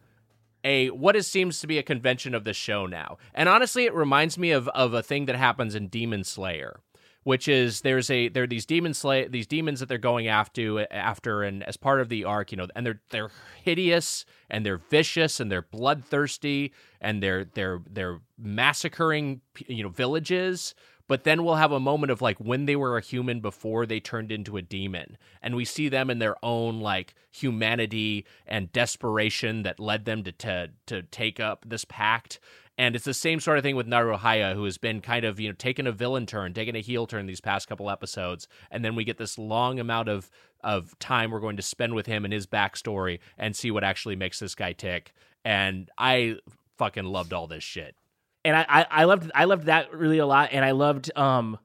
[0.64, 3.18] a what is seems to be a convention of the show now.
[3.34, 6.80] And honestly, it reminds me of of a thing that happens in Demon Slayer,
[7.26, 10.86] which is there's a there are these demon slay these demons that they're going after
[10.94, 13.32] after and as part of the arc, you know, and they're they're
[13.64, 20.76] hideous and they're vicious and they're bloodthirsty and they're they're they're massacring you know villages.
[21.08, 24.00] But then we'll have a moment of like when they were a human before they
[24.00, 25.18] turned into a demon.
[25.42, 30.32] And we see them in their own like humanity and desperation that led them to
[30.32, 32.40] to, to take up this pact
[32.78, 35.48] and it's the same sort of thing with Naruhaya, who has been kind of, you
[35.50, 38.48] know, taking a villain turn, taking a heel turn these past couple episodes.
[38.70, 40.30] And then we get this long amount of
[40.64, 44.16] of time we're going to spend with him and his backstory and see what actually
[44.16, 45.14] makes this guy tick.
[45.46, 46.38] And I
[46.78, 47.96] fucking loved all this shit.
[48.44, 51.58] and I, I I loved I loved that really a lot, and I loved um,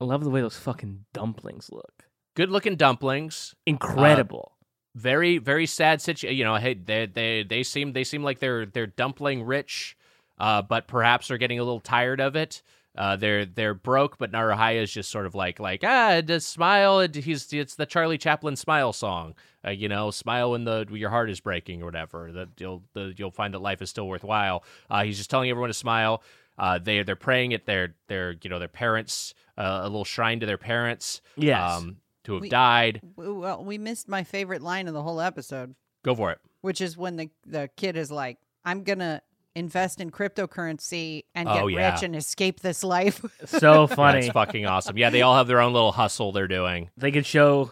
[0.00, 2.04] I love the way those fucking dumplings look.
[2.36, 3.54] Good looking dumplings.
[3.66, 4.52] Incredible.
[4.94, 8.66] Very very sad situation you know hey they they they seem they seem like they're
[8.66, 9.96] they're dumpling rich
[10.38, 12.62] uh but perhaps are getting a little tired of it.
[12.96, 17.06] Uh they're they're broke but Naruhaya is just sort of like like ah just smile.
[17.06, 19.34] He's it's the Charlie Chaplin smile song.
[19.64, 23.14] Uh, you know smile when the your heart is breaking or whatever that you'll the,
[23.16, 24.64] you'll find that life is still worthwhile.
[24.90, 26.22] Uh he's just telling everyone to smile.
[26.58, 30.40] Uh they they're praying at their their you know their parents uh, a little shrine
[30.40, 31.20] to their parents.
[31.36, 31.60] Yes.
[31.78, 31.98] um
[32.30, 36.14] to have We- died Well, we missed my favorite line of the whole episode, go
[36.14, 39.22] for it which is when the the kid is like, "I'm gonna
[39.56, 41.92] invest in cryptocurrency and get Oh, yeah.
[41.94, 44.20] rich and escape this life." so funny.
[44.22, 44.98] That's fucking awesome.
[44.98, 46.90] Yeah, they all have their own little hustle they're doing.
[46.98, 47.70] they could show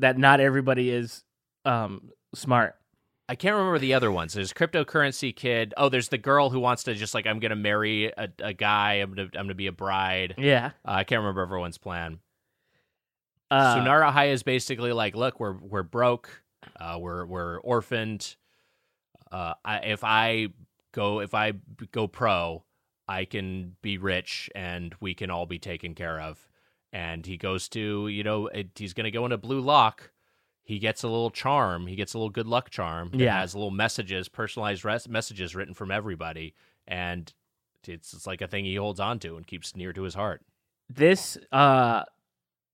[0.00, 1.24] that not everybody is
[1.64, 2.76] um smart.
[3.28, 4.34] I can't remember the other ones.
[4.34, 5.74] There's cryptocurrency kid.
[5.76, 8.94] Oh, there's the girl who wants to just like I'm gonna marry a, a guy.
[8.94, 10.34] I'm gonna I'm gonna be a bride.
[10.38, 10.66] Yeah.
[10.86, 12.20] Uh, I can't remember everyone's plan.
[13.50, 16.42] Uh, so Naruhaya is basically like, look, we're we're broke.
[16.78, 18.36] Uh, we're we're orphaned.
[19.30, 20.48] Uh, I, if I
[20.92, 21.52] go if I
[21.92, 22.64] go pro,
[23.08, 26.48] I can be rich and we can all be taken care of.
[26.92, 30.10] And he goes to you know it, he's gonna go into Blue Lock.
[30.62, 31.86] He gets a little charm.
[31.86, 33.10] He gets a little good luck charm.
[33.12, 33.38] that Yeah.
[33.38, 36.54] has little messages, personalized res- messages written from everybody,
[36.88, 37.32] and
[37.86, 40.42] it's, it's like a thing he holds on to and keeps near to his heart.
[40.90, 42.02] this uh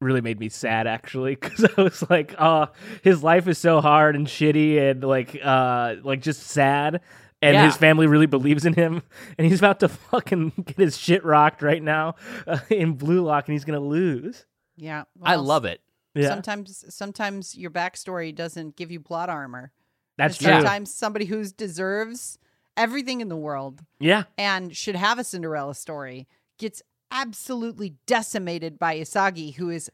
[0.03, 2.69] really made me sad actually because I was like, oh,
[3.03, 7.01] his life is so hard and shitty and like uh like just sad.
[7.41, 7.65] And Yeah.
[7.67, 9.03] his family really believes in him,
[9.39, 12.15] and he's about to fucking get his shit rocked right now
[12.47, 14.47] uh, in Blue Lock, and he's gonna lose.
[14.77, 15.81] yeah, I love it.
[16.15, 19.73] Yeah, Sometimes, sometimes your backstory doesn't give you plot armor.
[20.19, 20.53] that's true.
[20.53, 22.39] Sometimes somebody who deserves
[22.77, 26.81] everything in the world Yeah, and should have a Cinderella story gets
[27.13, 29.91] absolutely decimated by Isagi, who is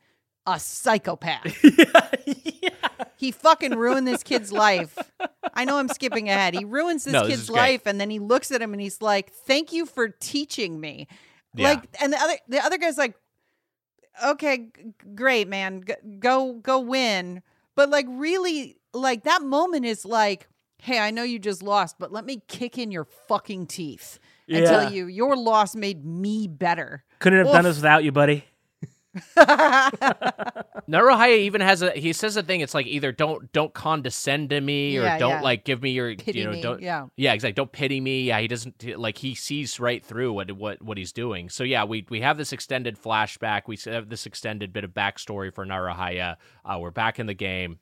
[0.47, 1.63] a psychopath.
[2.27, 2.71] yeah.
[3.17, 4.97] he fucking ruined this kid's life.
[5.53, 6.55] I know I'm skipping ahead.
[6.55, 7.57] He ruins this No, this kid's is great.
[7.59, 11.07] life, and then he looks at him and he's like, "Thank you for teaching me."
[11.55, 11.71] Yeah.
[11.71, 13.15] Like, and the other the other guy's like,
[14.25, 17.43] "Okay, g- great, man, G- go go win."
[17.75, 20.49] But like, really, like that moment is like,
[20.83, 24.63] "Hey, I know you just lost, but let me kick in your fucking teeth and
[24.65, 24.71] Yeah.
[24.71, 28.45] tell you your loss made me better." Couldn't have done this without you, buddy.
[30.89, 32.61] Naruhaya even has a he says a thing.
[32.61, 35.41] It's like either don't don't condescend to me or Yeah, don't yeah.
[35.41, 37.07] like give me your Pity you know me, don't yeah.
[37.17, 38.23] yeah exactly don't pity me.
[38.23, 41.49] Yeah, he doesn't like he sees right through what what what he's doing.
[41.49, 43.63] So yeah, we we have this extended flashback.
[43.67, 46.37] We have this extended bit of backstory for Naruhaya.
[46.65, 47.79] Uh, we're back in the game.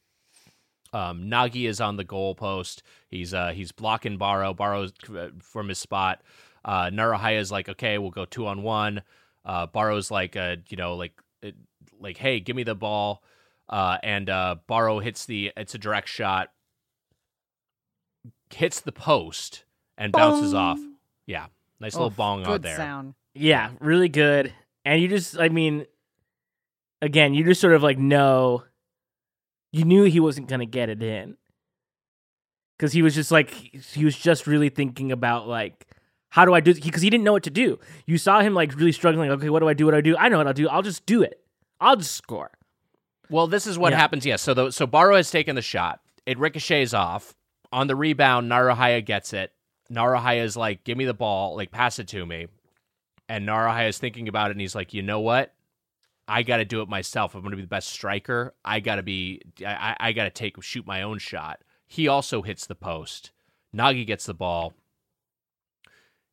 [0.93, 2.83] Um, Nagi is on the goalpost.
[3.09, 4.55] He's uh he's blocking Baro.
[4.55, 6.23] Baro's uh, from his spot.
[6.65, 9.03] Uh, Naruhaya is like, okay, we'll go two on one.
[9.47, 11.53] Uh, Baro's like, a you know, like, uh,
[12.01, 13.23] like, hey, give me the ball.
[13.69, 15.53] Uh, and uh, Baro hits the.
[15.57, 16.51] It's a direct shot.
[18.53, 19.65] Hits the post
[19.97, 20.81] and bounces off.
[21.27, 21.47] Yeah,
[21.81, 22.77] nice little bong good out there.
[22.77, 23.15] sound.
[23.35, 24.53] Yeah, really good.
[24.85, 25.87] And you just, I mean,
[27.03, 28.65] again, you just sort of like know,
[29.73, 31.37] you knew he wasn't going to get it in.
[32.77, 35.87] Because he was just like, he was just really thinking about like,
[36.31, 37.79] how do I do Because he didn't know what to do.
[38.07, 39.31] You saw him like really struggling.
[39.31, 39.87] Okay, what do I do?
[39.87, 40.17] What do I do?
[40.17, 40.69] I know what I'll do.
[40.69, 41.41] I'll just do it.
[41.81, 42.51] I'll just score.
[43.31, 43.99] Well, this is what Yeah.
[43.99, 44.25] happens.
[44.27, 44.43] Yes.
[44.43, 46.01] So the, so Baro has taken the shot.
[46.27, 47.35] It ricochets off.
[47.73, 49.53] On the rebound, Naruhaya gets it.
[49.91, 52.47] Naruhaya is like, "Give me the ball, like pass it to me."
[53.29, 55.53] And Naruhaya is thinking about it, and he's like, "You know what?
[56.29, 57.35] I got to do it myself.
[57.35, 58.55] I'm going to be the best striker.
[58.65, 59.43] I got to be.
[59.65, 61.61] I, I got to take shoot my own shot.
[61.87, 63.31] He also hits the post.
[63.75, 64.75] Nagi gets the ball.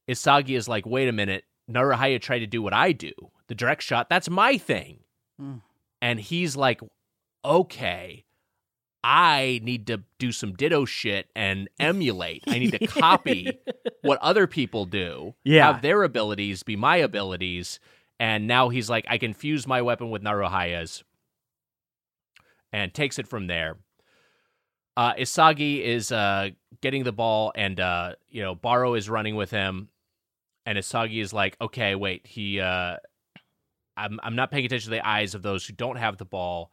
[0.10, 1.46] Isagi is like, wait a minute.
[1.70, 3.12] Naruhaya tried to do what I do.
[3.48, 4.10] The direct shot.
[4.10, 5.00] That's my thing.
[5.42, 5.62] Mm.
[6.02, 6.82] And he's like,
[7.46, 8.26] okay.
[9.06, 12.44] I need to do some ditto shit and emulate.
[12.48, 13.60] I need to copy
[14.02, 15.36] what other people do.
[15.44, 15.72] Yeah.
[15.72, 17.80] Have their abilities be my abilities.
[18.20, 21.04] And now he's like, I can fuse my weapon with Naruhaya's
[22.72, 23.78] and takes it from there.
[24.96, 26.50] Uh, Isagi is uh,
[26.82, 29.89] getting the ball, and uh, you know Baro is running with him,
[30.65, 32.97] and Isagi is like, "Okay, wait, he, uh,
[33.97, 36.71] I'm, I'm not paying attention to the eyes of those who don't have the ball."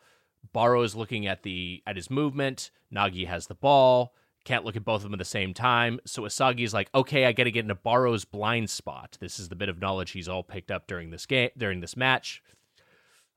[0.53, 2.71] Baro is looking at the at his movement.
[2.95, 4.15] Nagi has the ball.
[4.45, 6.01] Can't look at both of them at the same time.
[6.07, 9.49] So Isagi is like, "Okay, I got to get into Baro's blind spot." This is
[9.49, 12.43] the bit of knowledge he's all picked up during this game, during this match.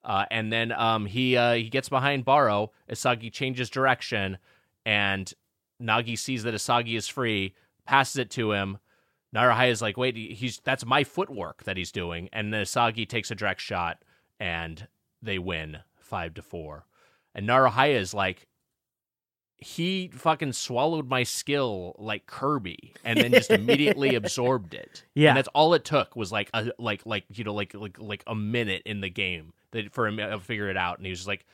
[0.04, 2.72] Uh, and then um, he uh, he gets behind Baro.
[2.90, 4.38] Isagi changes direction,
[4.86, 5.34] and
[5.82, 7.54] Nagi sees that Isagi is free,
[7.86, 8.78] passes it to him.
[9.34, 13.36] Naruhaya is like, "Wait, he's that's my footwork that he's doing." And then takes a
[13.36, 14.04] direct shot,
[14.40, 14.88] and
[15.22, 16.86] they win five to four.
[17.34, 18.48] And Naruhaya is like,
[19.58, 25.04] he fucking swallowed my skill like Kirby, and then just immediately absorbed it.
[25.16, 25.30] Yeah.
[25.30, 28.24] and that's all it took was like a like like you know like like like
[28.28, 31.20] a minute in the game that for him to figure it out, and he was
[31.20, 31.46] just like,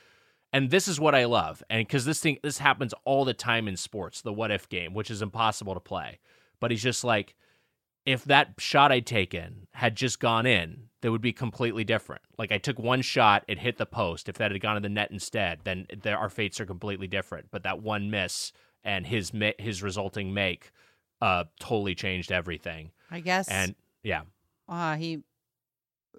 [0.51, 3.67] and this is what I love, and because this thing this happens all the time
[3.67, 6.19] in sports, the what if game, which is impossible to play,
[6.59, 7.35] but he's just like,
[8.10, 12.24] if that shot I'd taken had just gone in, that would be completely different.
[12.39, 14.28] Like I took one shot, it hit the post.
[14.28, 17.52] If that had gone to the net instead, then there, our fates are completely different.
[17.52, 18.52] But that one miss
[18.84, 20.72] and his his resulting make
[21.22, 22.89] uh totally changed everything.
[23.12, 23.48] I guess.
[23.48, 24.24] And yeah,
[24.67, 25.22] uh, he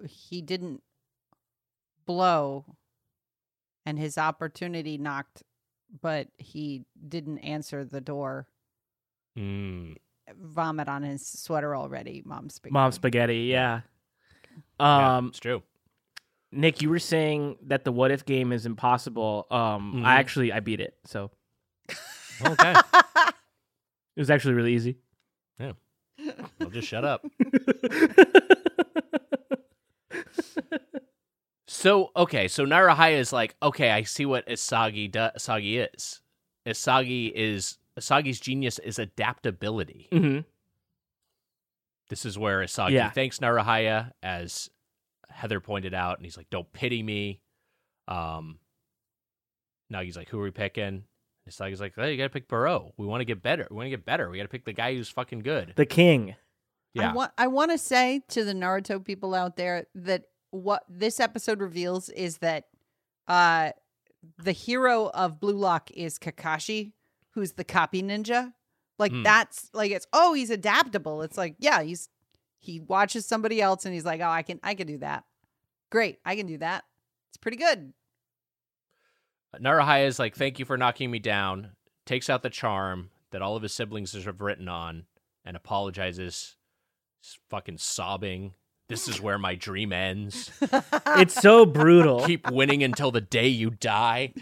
[0.07, 0.81] he didn't
[2.05, 2.63] blow,
[3.85, 5.43] and his opportunity knocked,
[6.01, 8.47] but he didn't answer the door.
[9.37, 9.97] mm,
[10.39, 12.21] Vomit on his sweater already.
[12.25, 12.73] Mom spaghetti.
[12.73, 13.81] Mom spaghetti, yeah.
[14.79, 15.61] yeah, Um, it's true.
[16.51, 19.47] Nick, you were saying that the what if game is impossible.
[19.51, 20.05] Um, Mhm.
[20.05, 21.31] I actually I beat it, so
[22.45, 22.73] Okay,
[24.15, 24.97] it was actually really easy.
[25.59, 25.73] Yeah.
[26.59, 27.25] Well, just shut up.
[31.67, 36.19] So okay, so Naruhaya is like, okay, I see what Isagi do- Isagi is.
[36.67, 40.07] Isagi is Isagi's genius is adaptability.
[40.11, 40.39] hmm
[42.09, 43.09] This is where Isagi Yeah.
[43.11, 44.69] thanks Naruhaya, as
[45.29, 47.41] Heather pointed out, and he's like, "Don't pity me."
[48.07, 48.59] Um,
[49.91, 51.05] Nagi's like, "Who are we picking?"
[51.49, 52.93] Isagi's like, "Hey, you gotta pick Baro.
[52.97, 53.67] We want to get better.
[53.69, 54.29] We want to get better.
[54.29, 56.35] We gotta pick the guy who's fucking good." The king.
[56.93, 60.83] Yeah, I want I want to say to the Naruto people out there that what
[60.89, 62.67] this episode reveals is that
[63.29, 63.71] uh
[64.37, 66.91] the hero of Blue Lock is Kakashi,
[67.31, 68.53] who's the copy ninja.
[68.99, 69.23] Like Hmm.
[69.23, 71.21] that's like it's oh he's adaptable.
[71.23, 72.09] It's like yeah he's
[72.59, 75.23] he watches somebody else and he's like oh I can I can do that.
[75.91, 76.83] Great I can do that.
[77.29, 77.93] It's pretty good.
[79.59, 81.71] Naruhaya is like, "Thank you for knocking me down."
[82.05, 85.05] Takes out the charm that all of his siblings have written on,
[85.45, 86.55] and apologizes.
[87.21, 88.53] He's fucking sobbing.
[88.87, 90.51] This is where my dream ends.
[91.17, 92.25] It's so brutal.
[92.25, 94.33] Keep winning until the day you die,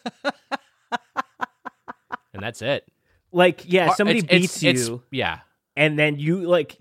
[2.36, 2.86] and that's it.
[3.32, 5.40] like, yeah, somebody It's- beats it's- it's- you, yeah,
[5.76, 6.76] and then you like,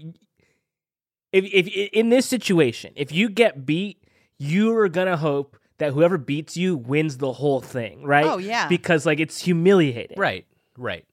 [1.31, 4.03] if if in this situation, if you get beat,
[4.37, 8.25] you are gonna hope that whoever beats you wins the whole thing, right?
[8.25, 8.67] Oh, yeah.
[8.67, 10.17] because like it's humiliating.
[10.17, 10.45] right,
[10.77, 11.05] right.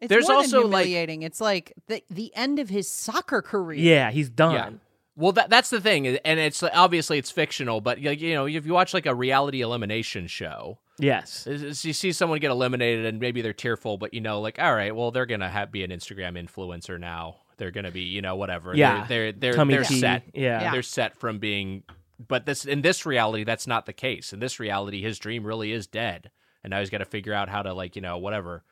[0.00, 1.22] It's There's more also, than like- humiliating.
[1.22, 3.78] it's like the the end of his soccer career.
[3.78, 4.54] Yeah, he's done.
[4.54, 4.70] Yeah.
[5.18, 8.72] Well, that that's the thing, and it's obviously it's fictional, but you know, if you
[8.72, 11.44] watch like a reality elimination show, Yes.
[11.48, 14.60] is- is you see someone get eliminated and maybe they're tearful, but you know, like
[14.60, 17.38] all right, well, they're gonna have be an Instagram influencer now.
[17.56, 18.76] They're gonna be, you know, whatever.
[18.76, 19.06] Yeah.
[19.08, 20.22] they're they're they're, they're set.
[20.34, 20.62] Yeah.
[20.62, 20.70] Yeah.
[20.72, 21.82] They're set from being.
[22.24, 24.32] But this in this reality, that's not the case.
[24.32, 26.30] In this reality, his dream really is dead,
[26.62, 28.62] and now he's got to figure out how to like you know whatever,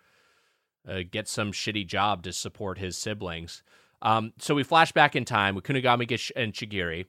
[0.88, 3.64] uh, get some shitty job to support his siblings.
[4.02, 7.06] Um, so we flash back in time with Kunigami Gish- and Chigiri,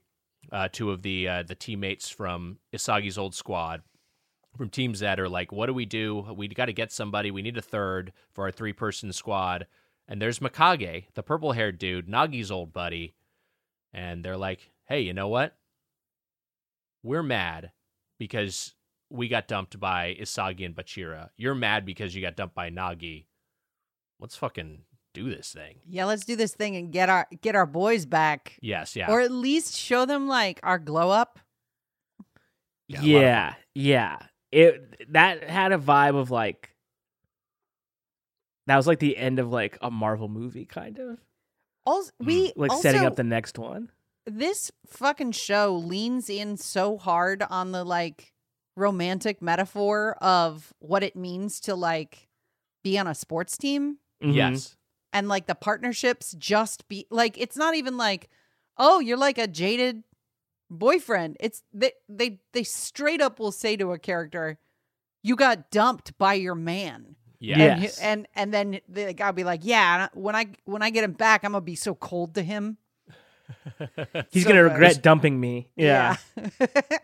[0.52, 3.82] uh, two of the uh, the teammates from Isagi's old squad
[4.58, 6.26] from Team Z are like, "What do we do?
[6.36, 7.32] We got to get somebody.
[7.32, 9.67] We need a third for our three person squad."
[10.08, 13.15] And there's Mikage, the purple haired dude, Nagi's old buddy,
[13.93, 15.56] and they're like, "Hey, you know what?
[17.04, 17.71] We're mad
[18.17, 18.73] because
[19.10, 21.30] we got dumped by Isagi and Bachira.
[21.38, 23.26] You're mad because you got dumped by Nagi.
[24.19, 24.82] Let's fucking
[25.17, 28.58] do this thing." Yeah, let's do this thing and get our get our boys back.
[28.62, 29.12] Yes, yeah.
[29.12, 31.39] Or at least show them like our glow up.
[32.88, 34.17] Yeah, a lot of Yeah, yeah.
[34.51, 36.73] It that had a vibe of like
[38.67, 41.19] that was like the end of like a Marvel movie, kind of
[41.86, 43.89] Also, we like also, setting up the next one.
[44.25, 48.34] this fucking show leans in so hard on the like
[48.75, 52.27] romantic metaphor of what it means to like
[52.84, 54.36] be on a sports team Mhm.
[54.36, 54.75] Yes.
[55.13, 58.30] And like the partnerships just be like it's not even like
[58.78, 60.04] oh you're like a jaded
[60.70, 64.60] boyfriend it's they they they straight up will say to a character
[65.24, 67.58] you got dumped by your man Yeah.
[67.58, 67.74] Yeah.
[67.76, 71.04] and, and and then the guy will be like yeah when i when i get
[71.06, 72.78] him back i'm gonna be so cold to him
[74.30, 74.74] He's So gonna good.
[74.74, 75.70] regret dumping me.
[75.78, 76.17] Yeah.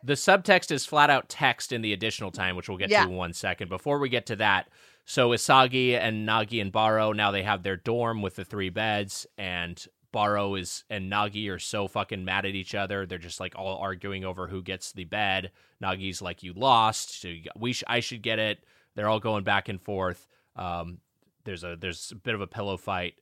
[0.04, 3.06] The subtext is flat out text in the additional time, which we'll get Yeah.
[3.06, 3.70] to in one second.
[3.70, 4.68] Before we get to that,
[5.06, 9.26] so Isagi and Nagi and Baro now they have their dorm with the three beds,
[9.38, 13.06] and Baro is and Nagi are so fucking mad at each other.
[13.06, 15.52] They're just like all arguing over who gets the bed.
[15.82, 17.20] Nagi's like, "You lost.
[17.22, 18.63] So you got- we sh- I should get it."
[18.96, 20.28] They're all going back and forth.
[20.56, 21.00] Um,
[21.46, 23.16] there's a there's a bit of a pillow fight,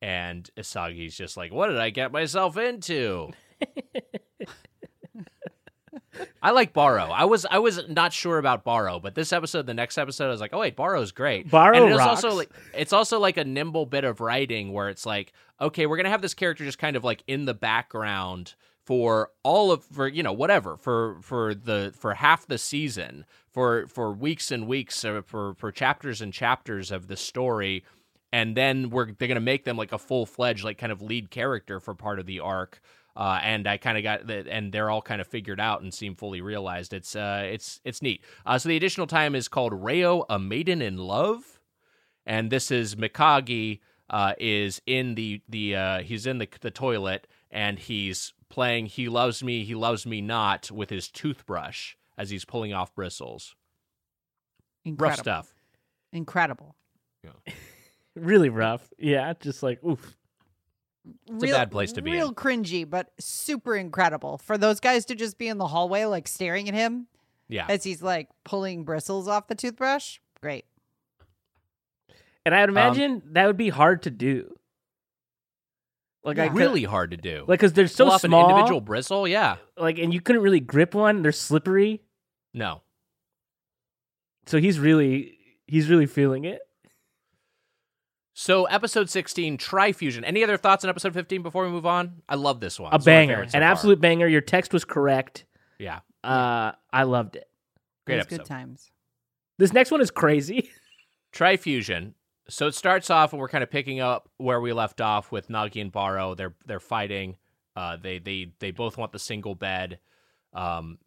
[0.00, 3.30] and Isagi's just like, "What did I get myself into?"
[6.42, 7.04] I like Baro.
[7.04, 10.30] I was I was not sure about Baro, but this episode, the next episode, I
[10.30, 11.50] was like, oh wait, Baro's great.
[11.50, 12.24] Baro and it is rocks.
[12.24, 15.96] also like it's also like a nimble bit of writing where it's like, okay, we're
[15.96, 18.54] gonna have this character just kind of like in the background
[18.84, 23.86] for all of for you know whatever for for the for half the season for
[23.86, 27.84] for weeks and weeks uh, for for chapters and chapters of the story
[28.32, 31.30] and then we're they're gonna make them like a full fledged like kind of lead
[31.30, 32.80] character for part of the arc.
[33.18, 35.92] Uh, and I kind of got that, and they're all kind of figured out and
[35.92, 36.92] seem fully realized.
[36.92, 38.22] It's uh, it's it's neat.
[38.46, 41.60] Uh, so the additional time is called Reo, a maiden in love,
[42.24, 47.26] and this is Mikage uh, is in the the uh, he's in the the toilet
[47.50, 52.44] and he's playing "He Loves Me, He Loves Me Not" with his toothbrush as he's
[52.44, 53.56] pulling off bristles.
[54.84, 55.54] incredible Rough stuff.
[56.12, 56.76] incredible
[57.24, 57.52] Yeah.
[58.14, 58.88] Really rough.
[58.98, 59.32] Yeah.
[59.40, 60.16] Just like oof.
[61.28, 62.34] It's a bad place to be real in.
[62.34, 66.68] cringy but super incredible for those guys to just be in the hallway like staring
[66.68, 67.06] at him
[67.48, 70.64] Yeah, as he's like pulling bristles off the toothbrush great
[72.44, 74.54] And Um, I'd imagine that would be hard to do.
[76.24, 76.48] Like Yeah.
[76.48, 77.44] could- really hard to do.
[77.48, 78.44] like because they're so Pull off small.
[78.46, 79.26] an individual bristle.
[79.28, 81.22] Yeah, Like and you couldn't really grip one.
[81.22, 82.02] They're slippery.
[82.54, 82.82] no.
[84.46, 86.60] So he's really he's really feeling it.
[88.40, 90.22] So episode 16, Trifusion.
[90.24, 92.22] Any other thoughts on episode 15 before we move on?
[92.28, 92.92] I love this one.
[92.92, 93.70] A It's one of my banger, so an far.
[93.72, 94.28] absolute banger.
[94.28, 95.44] Your text was correct.
[95.80, 95.98] Yeah.
[96.22, 97.48] Uh, I loved it.
[98.06, 98.36] Great Those episode.
[98.38, 98.92] good times
[99.58, 100.70] This next one is crazy.
[101.34, 102.12] Trifusion.
[102.48, 105.48] So it starts off and we're kind of picking up where we left off with
[105.48, 106.36] Nagi and Baro.
[106.36, 107.38] They're they're fighting.
[107.74, 109.98] Uh, they they they both want the single bed.
[110.52, 110.98] Um,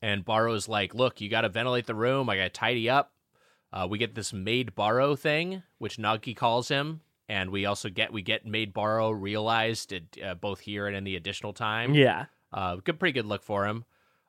[0.00, 2.30] and Baro's like, "Look, you got to ventilate the room.
[2.30, 3.12] I got to tidy up."
[3.74, 8.12] Uh, we get this made Baro thing, which Nagi calls him, and we also get
[8.12, 11.92] we get made Baro realized it, uh, both here and in the additional time.
[11.92, 12.26] yeah.
[12.52, 13.84] Uh, good, pretty good look for him.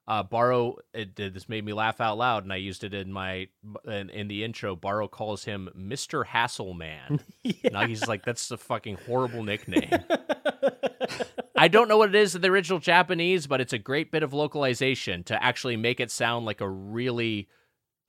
[0.08, 3.14] Uh, Baro, it, did this made me laugh out loud, and I used it in
[3.14, 3.48] my
[3.86, 4.76] in, in the intro.
[4.76, 7.20] Baro calls him Mister Hasselman.
[7.46, 9.92] Nagi's like, that's a fucking horrible nickname.
[11.56, 14.24] I don't know what it is in the original Japanese, but it's a great bit
[14.24, 17.48] of localization to actually make it sound like a really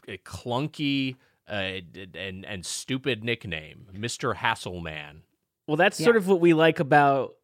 [0.09, 1.17] uh, clunky
[1.49, 1.81] uh,
[2.15, 5.23] and and stupid nickname, Mister Hasselman.
[5.67, 6.05] Well, that's Yeah.
[6.05, 7.35] sort of what we like about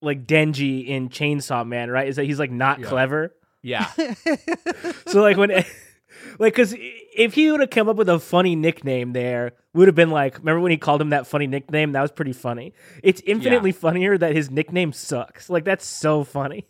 [0.00, 2.08] like Denji in Chainsaw Man, right?
[2.08, 2.86] Is that he's like not Yeah.
[2.86, 3.34] clever.
[3.62, 3.86] Yeah,
[5.08, 5.50] So like when
[6.38, 9.94] like cuz if he would have come up with a funny nickname there, would have
[9.96, 11.92] been like remember when he called him that funny nickname?
[11.92, 12.72] That was pretty funny.
[13.02, 15.50] It's infinitely funnier that his nickname sucks.
[15.50, 16.66] Like that's so funny.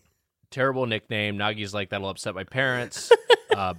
[0.50, 1.36] terrible nickname.
[1.36, 3.12] Nagi's like, that'll upset my parents.
[3.54, 3.74] uh,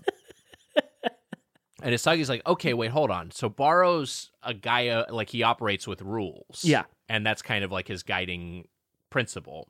[1.81, 3.31] and Isagi's like, okay, wait, hold on.
[3.31, 6.61] So Baro's a guy, uh, like, he operates with rules.
[6.63, 6.83] Yeah.
[7.07, 8.67] And that's kind of like his guiding
[9.09, 9.69] principle.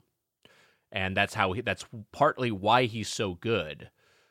[0.91, 3.89] And that's how he, that's partly why he's so good.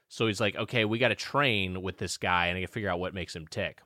[0.09, 2.91] So he's like, okay, we got to train with this guy and I to figure
[2.91, 3.81] out what makes him tick.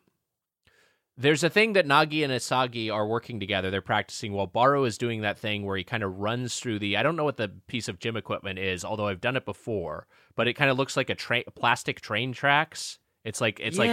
[1.17, 3.71] There's a thing that Nagi and Isagi are working together.
[3.71, 6.97] They're practicing while Baro is doing that thing where he kind of runs through the.
[6.97, 10.07] I don't know what the piece of gym equipment is, although I've done it before.
[10.37, 12.99] But it kind of looks like a tra- plastic train tracks.
[13.25, 13.91] It's like it's like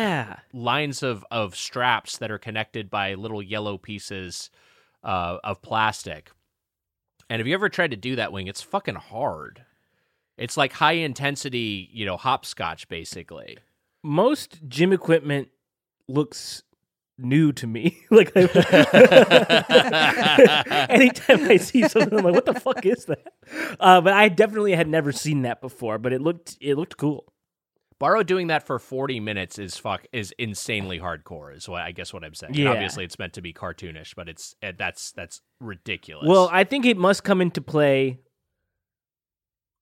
[0.54, 4.50] lines of of straps that are connected by little yellow pieces
[5.04, 6.32] uh, of plastic.
[7.30, 8.48] And have you ever tried to do that wing?
[8.48, 9.64] It's fucking hard.
[10.38, 13.58] It's like high intensity, you know, hopscotch basically.
[14.02, 15.50] Most gym equipment
[16.08, 16.64] looks
[17.20, 18.00] new to me.
[18.10, 18.48] like I,
[20.90, 23.34] anytime I see something, I'm like, what the fuck is that?
[23.80, 26.00] Uh, but I definitely had never seen that before.
[26.00, 27.32] But it looked it looked cool.
[28.00, 32.14] Baro doing that for 40 minutes is fuck is insanely hardcore is what I guess
[32.14, 32.52] what I'm saying.
[32.56, 32.72] And Yeah.
[32.72, 36.28] obviously it's meant to be cartoonish, but it's eh, that's that's ridiculous.
[36.28, 38.20] Well, I think it must come into play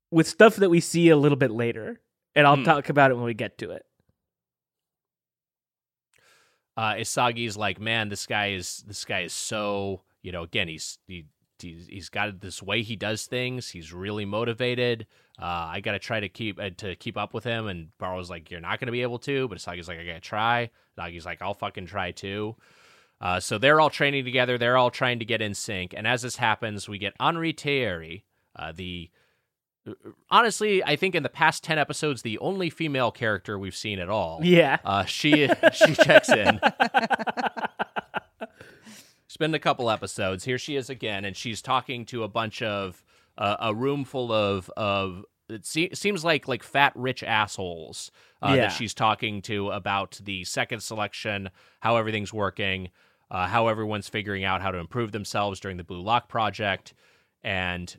[0.09, 2.01] with stuff that we see a little bit later,
[2.35, 2.63] and I'll Hmm.
[2.63, 3.85] talk about it when we get to it.
[6.75, 10.99] uh Isagi's like, "Man, this guy is this guy is so, you know, again, he's
[11.07, 11.25] he
[11.59, 13.69] he's, he's got this way he does things.
[13.69, 15.07] He's really motivated.
[15.39, 17.67] Uh, I got to try to keep uh, to keep up with him.
[17.67, 20.13] And Baro's like, "You're not going to be able to," but Isagi's like, "I got
[20.13, 22.55] to try." Nagi's like, "I'll fucking try too."
[23.21, 24.57] Uh, so they're all training together.
[24.57, 25.93] They're all trying to get in sync.
[25.95, 28.23] And as this happens, we get Anri Teieri,
[28.55, 29.09] uh, the
[30.29, 34.09] honestly, I think in the past ten episodes, the only female character we've seen at
[34.09, 34.39] all.
[34.43, 36.59] Yeah, Uh, she she checks in.
[39.27, 40.45] It's been a couple episodes.
[40.45, 43.03] Here she is again, and she's talking to a bunch of
[43.37, 48.09] uh, a room full of of it se- seems like like fat rich assholes
[48.41, 48.55] uh, Yeah.
[48.63, 51.49] that she's talking to about the second selection,
[51.81, 52.89] how everything's working,
[53.29, 56.93] uh, how everyone's figuring out how to improve themselves during the Blue Lock project,
[57.43, 57.97] and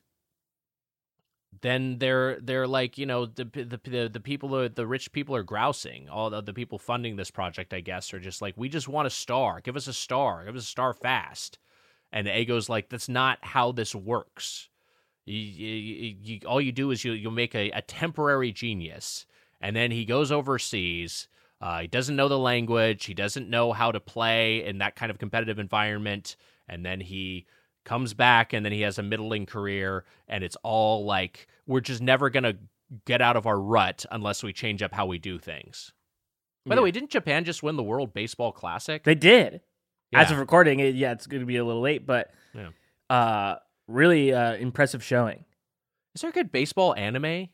[1.61, 5.34] then they're they're like you know the the the, the people are, the rich people
[5.34, 6.09] are grousing.
[6.09, 9.06] All the, the people funding this project I guess are just like we just want
[9.06, 9.61] a star.
[9.61, 10.44] Give us a star.
[10.44, 11.59] Give us a star fast.
[12.12, 14.68] And Ego's like that's not how this works.
[15.26, 19.26] You, you, you, all you do is you you make a, a temporary genius
[19.61, 21.28] and then he goes overseas.
[21.61, 23.04] Uh, he doesn't know the language.
[23.04, 26.36] He doesn't know how to play in that kind of competitive environment.
[26.68, 27.46] And then he
[27.89, 32.03] comes back and then he has a middling career and it's all like we're just
[32.03, 32.57] never going to
[33.07, 35.93] get out of our rut unless we change up how we do things.
[36.66, 39.03] By the way, didn't Japan just win the World Baseball Classic?
[39.03, 39.62] they did.
[40.14, 42.68] As of recording, it, yeah, it's going to be a little late, but Yeah.
[43.09, 45.45] uh, really uh, impressive showing.
[46.14, 47.49] Is there a good baseball anime?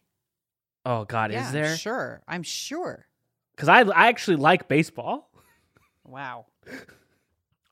[0.85, 1.77] Oh God, yeah, is there?
[1.77, 3.07] Sure, I'm sure.
[3.55, 5.31] Because I I actually like baseball.
[6.05, 6.47] Wow.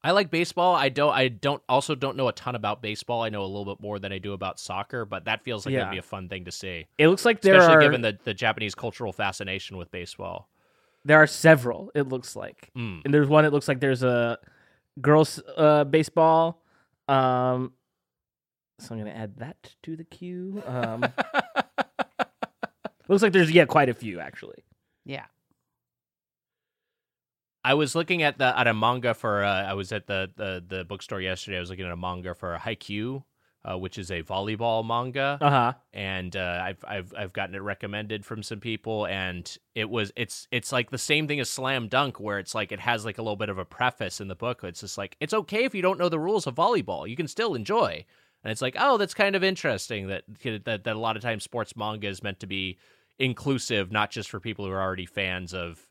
[0.05, 0.74] I like baseball.
[0.74, 3.22] I don't I don't also don't know a ton about baseball.
[3.22, 5.72] I know a little bit more than I do about soccer, but that feels like
[5.74, 5.80] Yeah.
[5.80, 6.86] that'd be a fun thing to see.
[6.98, 10.48] It looks like there Especially are given the, the Japanese cultural fascination with baseball.
[11.05, 11.90] there are several.
[11.94, 13.03] It looks like, Mm.
[13.05, 13.44] and there's one.
[13.44, 14.38] It looks like there's a
[15.00, 16.62] girls uh, baseball.
[17.09, 17.72] Um,
[18.80, 20.62] so I'm gonna add that to the queue.
[20.66, 21.05] Um,
[23.09, 24.64] looks like there's yeah quite a few actually.
[25.05, 25.26] Yeah.
[27.65, 30.65] I was looking at the at a manga for uh, I was at the, the
[30.67, 31.57] the bookstore yesterday.
[31.57, 33.23] I was looking at a manga for Haikyuu,
[33.65, 35.73] uh, which is a volleyball manga, Uh huh.
[35.93, 40.49] and uh, I've I've I've gotten it recommended from some people, and it was it's
[40.51, 43.23] it's like the same thing as Slam Dunk, where it's like it has like a
[43.23, 44.65] little bit of a preface in the book.
[44.65, 47.29] It's just like it's okay if you don't know the rules of volleyball, you can
[47.29, 48.05] still enjoy.
[48.45, 50.25] And it's like, oh, that's kind of interesting that
[50.65, 52.77] that that a lot of times sports manga is meant to be
[53.21, 55.87] inclusive, not just for people who are already fans of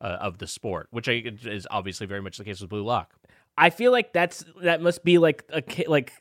[0.00, 3.14] uh, of the sport, which I, is obviously very much the case with Blue Lock.
[3.56, 6.12] I feel like that's that must be like a like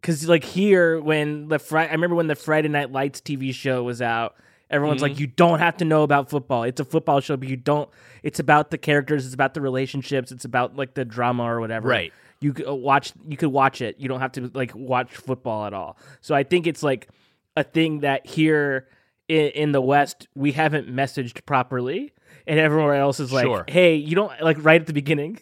[0.00, 3.82] because like here when the Friday I remember when the Friday Night Lights TV show
[3.82, 4.36] was out.
[4.68, 6.64] Everyone's like, you don't have to know about football.
[6.64, 7.88] It's a football show, but you don't.
[8.24, 9.24] It's about the characters.
[9.24, 10.32] It's about the relationships.
[10.32, 11.88] It's about like the drama or whatever.
[11.88, 12.12] Right.
[12.40, 13.12] You could uh, watch.
[13.28, 14.00] You could watch it.
[14.00, 15.96] You don't have to like watch football at all.
[16.20, 17.08] So I think it's like
[17.56, 18.88] a thing that here
[19.28, 22.12] in, in the West we haven't messaged properly,
[22.46, 23.64] and everywhere else is like, Sure.
[23.68, 25.38] hey, you don't like right at the beginning.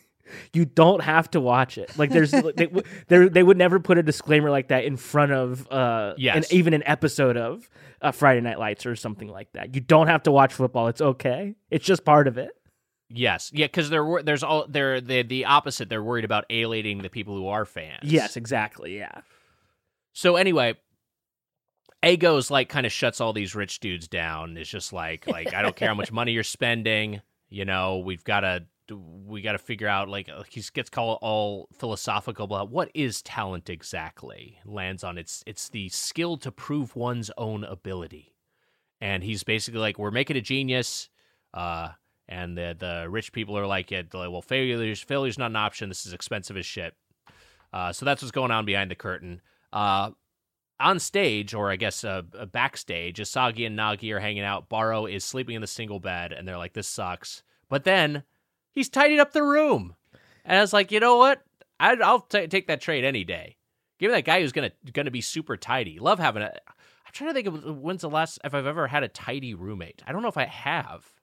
[0.53, 1.97] You don't have to watch it.
[1.97, 5.71] Like there's they, w- they would never put a disclaimer like that in front of
[5.71, 6.35] uh Yes.
[6.37, 7.69] and even an episode of
[8.03, 9.75] uh, Friday Night Lights or something like that.
[9.75, 10.89] You don't have to watch football.
[10.89, 11.55] It's okay.
[11.71, 12.51] It's just part of it.
[13.11, 15.89] Yes, yeah, because they're there's all they're the the opposite.
[15.89, 18.01] They're worried about alienating the people who are fans.
[18.03, 18.97] Yes, exactly.
[18.97, 19.21] Yeah.
[20.15, 20.75] So anyway,
[22.05, 24.57] Ego's like kind of shuts all these rich dudes down.
[24.57, 27.21] It's just like like I don't care how much money you're spending.
[27.49, 28.65] You know, we've got to
[29.27, 33.23] we got to figure out like uh, he gets called all philosophical about what is
[33.23, 34.59] talent exactly.
[34.65, 38.35] Lands on it's it's the skill to prove one's own ability,
[39.01, 41.09] and he's basically like we're making a genius.
[41.53, 41.91] Uh,
[42.29, 45.89] and the the rich people are like, yeah, well, failure's failure's not an option.
[45.89, 46.95] This is expensive as shit.
[47.73, 49.41] Uh, so that's what's going on behind the curtain.
[49.73, 50.11] Uh,
[50.81, 54.69] on stage, or I guess uh, uh, backstage, Isagi and Nagi are hanging out.
[54.69, 58.25] Baro is sleeping in the single bed, and they're like, "This sucks." But then
[58.73, 59.95] he's tidied up the room,
[60.45, 61.43] and I was like, "You know what?
[61.81, 63.57] I'd, I'll ta take that trade any day.
[63.99, 65.99] Give me that guy who's gonna gonna be super tidy.
[65.99, 66.47] Love having a.
[66.47, 70.03] I'm trying to think of when's the last if I've ever had a tidy roommate.
[70.07, 71.14] I don't know if I have.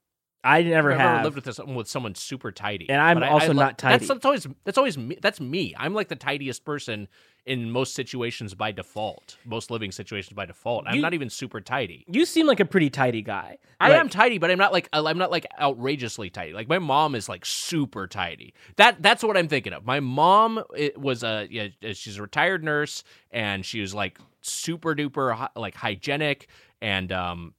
[0.43, 1.23] I never I've never have.
[1.23, 3.97] lived with this, with someone super tidy, And I'm But I- I also not tidy.
[3.99, 5.75] That's, that's always that's always me, that's me.
[5.77, 7.07] I'm like the tidiest person
[7.45, 9.37] in most situations by default.
[9.45, 10.85] Most living situations by default.
[10.87, 12.05] I'm You- not even super tidy.
[12.07, 13.57] you seem like a pretty tidy guy.
[13.79, 16.53] I Like, am tidy, but I'm not like I'm not like outrageously tidy.
[16.53, 18.53] Like my mom is like super tidy.
[18.77, 19.85] That that's what I'm thinking of.
[19.85, 24.95] My mom it was a yeah, she's a retired nurse and she was like super
[24.95, 26.47] duper like hygienic
[26.81, 27.53] and um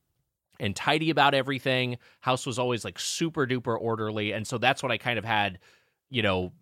[0.62, 1.98] and tidy about everything.
[2.20, 5.58] House was always like super duper orderly, and so that's what I kind of had,
[6.08, 6.52] you know,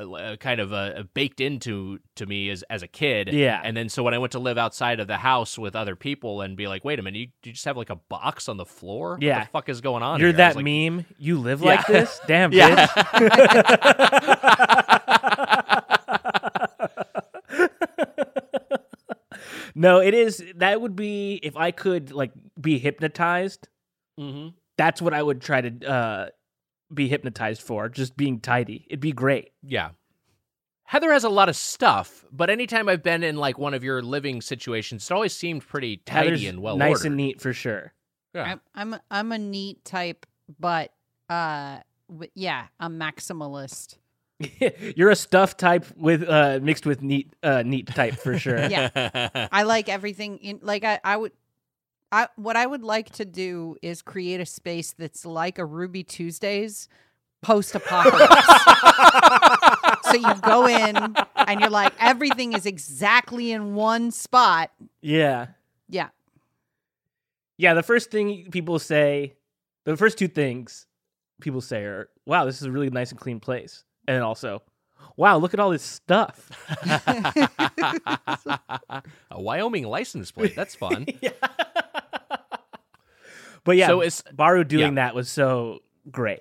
[0.00, 3.32] uh, kind of uh, baked into to me as as a kid.
[3.32, 3.60] Yeah.
[3.64, 6.40] And then so when I went to live outside of the house with other people
[6.42, 8.64] and be like, wait a minute, you, you just have like a box on the
[8.64, 9.18] floor?
[9.20, 9.38] Yeah.
[9.38, 10.20] What the fuck is going on?
[10.20, 10.36] You're here?
[10.36, 11.04] That like, meme.
[11.18, 11.66] You live Yeah.
[11.66, 12.20] like this?
[12.28, 12.86] Damn, Yeah.
[12.86, 14.94] bitch.
[19.78, 20.42] no, it is.
[20.56, 23.68] That would be if I could like be hypnotized.
[24.18, 24.54] Mhm.
[24.76, 26.26] That's what I would try to uh,
[26.92, 27.88] be hypnotized for.
[27.88, 28.86] Just being tidy.
[28.88, 29.52] It'd be great.
[29.62, 29.90] Yeah.
[30.84, 34.00] Heather has a lot of stuff, but anytime I've been in like one of your
[34.02, 37.06] living situations, it always seemed pretty tidy Heather's and well nice ordered.
[37.08, 37.92] and neat for sure.
[38.34, 38.44] Yeah.
[38.44, 40.24] I'm I'm a, I'm a neat type,
[40.58, 40.92] but
[41.28, 43.98] uh, w- yeah, a maximalist.
[44.96, 48.68] You're a stuff type with uh, mixed with neat uh, neat type for sure.
[48.68, 49.48] Yeah.
[49.52, 51.32] I like everything in like I I would
[52.12, 56.04] I what I would like to do is create a space that's like a Ruby
[56.04, 56.88] Tuesdays
[57.42, 58.34] post apocalypse.
[60.04, 64.70] so you go in and you're like everything is exactly in one spot.
[65.00, 65.48] yeah.
[65.88, 66.08] Yeah.
[67.56, 69.34] Yeah, the first thing people say,
[69.84, 70.86] the first two things
[71.40, 74.62] people say are, "Wow, this is a really nice and clean place," and also,
[75.16, 76.50] "Wow, look at all this stuff."
[79.30, 80.56] a Wyoming license plate.
[80.56, 81.06] That's fun.
[83.64, 85.04] But yeah, So it's- Baro doing yeah.
[85.04, 85.80] that was so
[86.10, 86.40] great.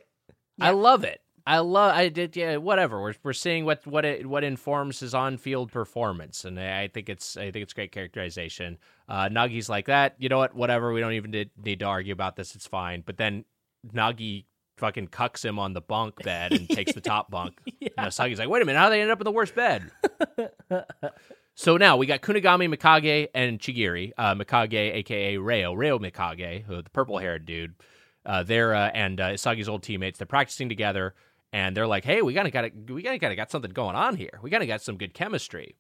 [0.62, 1.20] I love it.
[1.46, 1.94] I love.
[1.94, 2.38] I did.
[2.38, 2.56] Yeah.
[2.58, 3.02] Whatever.
[3.02, 7.10] We're we're seeing what what it what informs his on field performance, and I think
[7.10, 8.78] it's I think it's great characterization.
[9.10, 10.16] Uh, Nagi's like that.
[10.20, 10.56] You know what?
[10.56, 10.94] Whatever.
[10.94, 12.56] We don't even need, need to argue about this.
[12.56, 13.04] It's fine.
[13.06, 13.44] But then
[13.94, 14.46] Nagi
[14.78, 17.58] fucking cucks him on the bunk bed and takes the top bunk.
[17.98, 19.90] And Isagi's like, wait a minute, how they end up in the worst bed?
[21.56, 24.12] so now we got Kunigami, Mikage, and Chigiri.
[24.16, 27.74] Uh, Mikage, aka Reo, Reo Mikage, who the purple haired dude.
[28.24, 30.20] Uh, they're uh, and uh, Isagi's old teammates.
[30.20, 31.16] They're practicing together,
[31.54, 34.40] and they're like, "Hey, we gotta got we gotta gotta got something going on here.
[34.44, 35.76] We gotta got some good chemistry."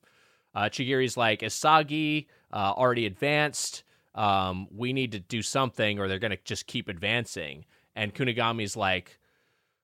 [0.55, 3.83] Uh, Chigiri's like, "Isagi uh, already advanced.
[4.15, 7.65] Um, we need to do something, or they're gonna just keep advancing."
[7.97, 9.19] And Kunigami's like,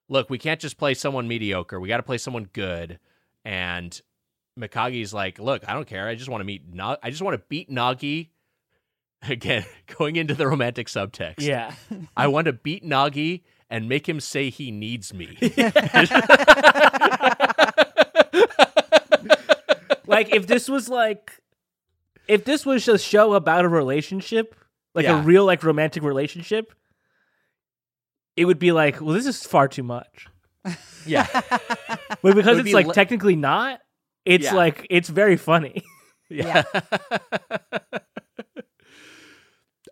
[0.08, 1.80] "Look, we can't just play someone mediocre.
[1.80, 3.00] We got to play someone good."
[3.44, 4.00] And
[4.58, 6.08] Mikage's like, "Look, I don't care.
[6.08, 6.74] I just want to meet.
[6.74, 8.30] Na- I just want to beat Nagi."
[9.30, 9.66] Again,
[9.98, 11.36] going into the romantic subtext.
[11.40, 11.74] Yeah,
[12.18, 15.38] I want to beat Nagi and make him say he needs me.
[20.08, 21.42] like if this was like,
[22.28, 24.56] if this was a show about a relationship,
[24.94, 25.20] like Yeah.
[25.20, 26.74] a real like romantic relationship,
[28.36, 30.28] it would be like, well, this is far too much.
[31.06, 31.28] yeah.
[32.22, 33.80] But because would it's be like le- technically not,
[34.24, 34.54] it's Yeah.
[34.54, 35.84] like it's very funny.
[36.30, 36.64] Yeah.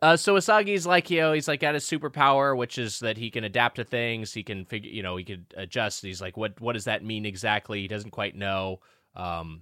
[0.02, 3.30] uh, so Isagi's like, you know, he's like got his superpower, which is that he
[3.30, 4.34] can adapt to things.
[4.34, 6.02] He can figure, you know, he could adjust.
[6.02, 7.82] He's like, what, what does that mean exactly?
[7.82, 8.80] He doesn't quite know.
[9.16, 9.62] Um,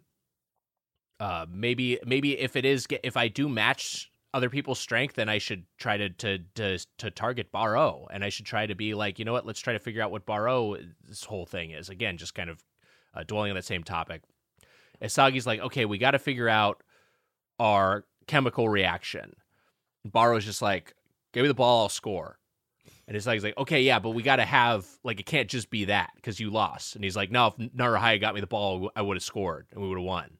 [1.20, 5.38] uh, maybe, maybe if it is, if I do match other people's strength, and I
[5.38, 9.20] should try to to to to target Baro, and I should try to be like,
[9.20, 9.46] you know what?
[9.46, 10.78] Let's try to figure out what Baro
[11.08, 11.90] this whole thing is.
[11.90, 12.64] Again, just kind of
[13.16, 14.22] uh, dwelling on that same topic.
[15.02, 16.84] Isagi's like, okay, we got to figure out
[17.58, 19.34] our chemical reaction.
[20.06, 20.94] Baro's just like,
[21.34, 22.38] give me the ball, I'll score.
[23.08, 25.86] And Isagi's like, okay, yeah, but we got to have, like, it can't just be
[25.86, 26.96] that because you lost.
[26.96, 29.82] And he's like, no, if Naruhaya got me the ball, I would have scored and
[29.82, 30.38] we would have won.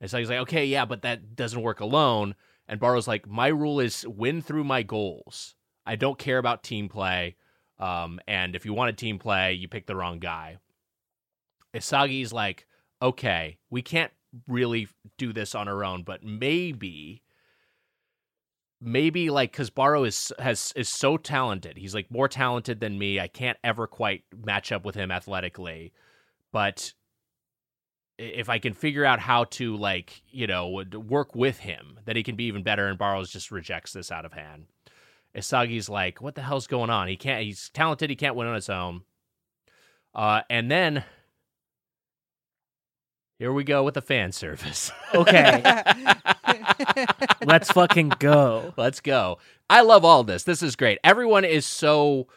[0.00, 2.34] And Isagi's like, okay, yeah, but that doesn't work alone.
[2.68, 5.54] And Baro's like, my rule is win through my goals.
[5.84, 7.36] I don't care about team play.
[7.78, 10.58] Um, and if you want a team play, you pick the wrong guy.
[11.74, 12.66] Isagi's like,
[13.00, 14.12] okay, we can't
[14.46, 14.88] really
[15.18, 17.22] do this on our own, but maybe,
[18.80, 23.18] maybe like because Baro is has is so talented, he's like more talented than me.
[23.18, 25.92] I can't ever quite match up with him athletically,
[26.52, 26.92] but
[28.18, 32.22] if I can figure out how to like you know work with him, that he
[32.22, 32.86] can be even better.
[32.86, 34.66] And Baro's just rejects this out of hand.
[35.36, 37.08] Isagi's like, what the hell's going on?
[37.08, 37.42] He can't.
[37.42, 38.10] He's talented.
[38.10, 39.02] He can't win on his own.
[40.14, 41.04] Uh, and then
[43.38, 44.92] here we go with the fan service.
[45.14, 45.62] Okay,
[47.44, 48.72] let's fucking go.
[48.78, 49.38] Let's go.
[49.68, 50.44] I love all this.
[50.44, 50.98] This is great.
[51.04, 52.28] Everyone is so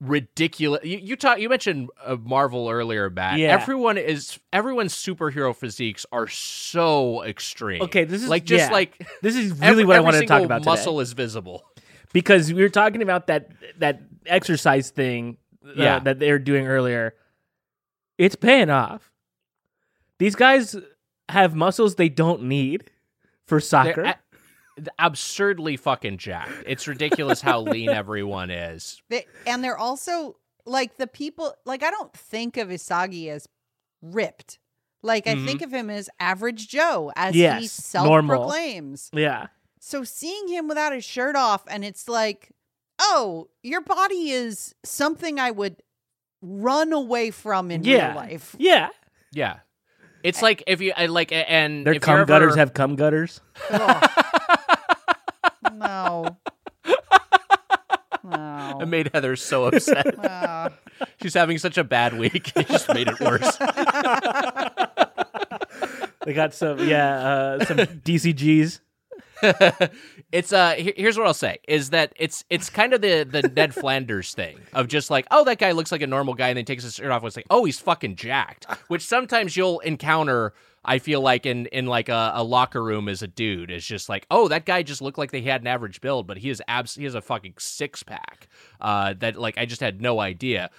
[0.00, 0.84] ridiculous.
[0.84, 1.40] You, you talk.
[1.40, 3.38] You mentioned uh, Marvel earlier, Matt.
[3.38, 3.48] Yeah.
[3.48, 7.82] Everyone is everyone's superhero physiques are so extreme.
[7.82, 8.72] Okay, this is like just yeah.
[8.72, 10.70] like This is really every, what I wanted to talk about today.
[10.70, 11.64] Muscle is visible.
[12.12, 15.36] because we were talking about that that exercise thing
[15.66, 15.98] uh, Yeah.
[16.00, 17.14] that they were doing earlier.
[18.16, 19.12] It's paying off.
[20.18, 20.74] These guys
[21.28, 22.90] have muscles they don't need
[23.46, 24.02] for soccer.
[24.02, 24.14] They're
[24.98, 26.52] absurdly fucking jacked.
[26.66, 29.02] It's ridiculous how lean everyone is.
[29.10, 31.54] They, and they're also like the people.
[31.64, 33.48] Like I don't think of Isagi as
[34.02, 34.58] ripped.
[35.02, 35.46] Like I Mhm.
[35.46, 37.40] think of him as average Joe, as Mm-hmm.
[37.40, 39.10] Yes, he self-proclaims.
[39.12, 39.46] yeah.
[39.80, 42.50] So seeing him without his shirt off, and it's like,
[42.98, 45.82] oh, your body is something I would
[46.42, 48.08] run away from in Yeah.
[48.08, 48.56] real life.
[48.58, 48.88] Yeah.
[49.32, 49.58] Yeah.
[50.24, 53.40] It's like if you like and Their if cum you're gutters have cum gutters.
[53.70, 54.10] Ugh.
[55.78, 56.36] No.
[58.24, 58.78] No.
[58.80, 60.14] It made Heather so upset.
[60.24, 60.70] Uh,
[61.22, 62.52] She's having such a bad week.
[62.56, 63.56] It just made it worse.
[66.24, 68.80] They got some yeah, uh, some DCGs.
[70.32, 73.42] It's uh here- here's what I'll say is that it's it's kind of the the
[73.48, 76.56] Ned Flanders thing of just like oh that guy looks like a normal guy and
[76.58, 79.80] then takes his shirt off and it's like oh he's fucking jacked which sometimes you'll
[79.80, 80.52] encounter
[80.84, 84.08] I feel like in in like a, a locker room as a dude is just
[84.08, 86.62] like oh that guy just looked like they had an average build but he is
[86.68, 88.48] abs he has a fucking six pack
[88.80, 90.70] uh that like I just had no idea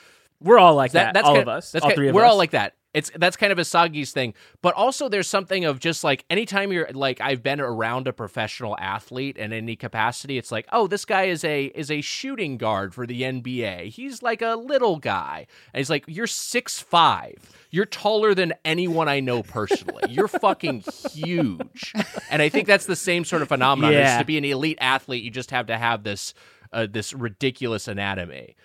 [0.41, 1.13] We're all like that.
[1.13, 1.71] that's all kind of us.
[1.71, 2.31] That's all kind- three of we're us.
[2.31, 2.75] all like that.
[2.93, 4.33] It's that's kind of a Isagi's thing,
[4.63, 8.75] but also there's something of just like anytime you're like I've been around a professional
[8.79, 12.95] athlete in any capacity, it's like oh this guy is a is a shooting guard
[12.95, 13.89] for the NBA.
[13.89, 17.37] He's like a little guy, and he's like you're six five.
[17.69, 20.03] You're taller than anyone I know personally.
[20.09, 21.93] You're fucking huge,
[22.31, 23.93] and I think that's the same sort of phenomenon.
[23.93, 24.17] Yeah.
[24.17, 26.33] to be an elite athlete, you just have to have this
[26.73, 28.55] uh, this ridiculous anatomy.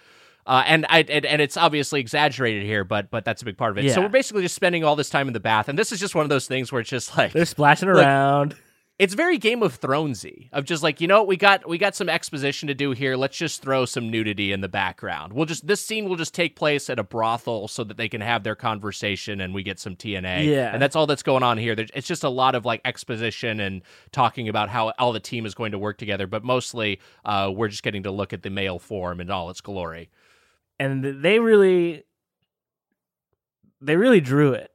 [0.46, 3.70] Uh, and I and, and it's obviously exaggerated here, but but that's a big part
[3.72, 3.92] of it.
[3.92, 6.14] So we're basically just spending all this time in the bath, and this is just
[6.14, 8.54] one of those things where it's just like They're splashing around.
[8.98, 11.96] it's very Game of Thronesy of just like you know what, we got we got
[11.96, 13.16] some exposition to do here.
[13.16, 15.32] Let's just throw some nudity in the background.
[15.32, 18.20] We'll just this scene will just take place at a brothel so that they can
[18.20, 20.44] have their conversation and we get some TNA.
[20.46, 20.72] Yeah.
[20.74, 21.74] and that's all that's going on here.
[21.74, 23.80] There's, it's just a lot of like exposition and
[24.12, 27.68] talking about how all the team is going to work together, but mostly uh, we're
[27.68, 30.10] just getting to look at the male form in all its glory.
[30.78, 32.04] And they really
[33.80, 34.70] they really drew it.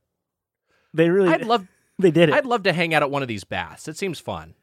[0.94, 1.68] They really I'd love
[2.00, 2.36] they did it.
[2.36, 3.88] I'd love to hang out at one of these baths.
[3.88, 4.54] It seems fun.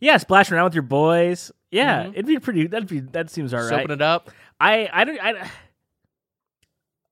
[0.00, 1.50] yeah, splashing around with your boys.
[1.70, 2.12] Yeah, Mhm.
[2.12, 2.66] it'd be pretty.
[2.66, 3.80] That'd be that seems all right.
[3.80, 4.30] Open it up.
[4.60, 5.50] I I don't I,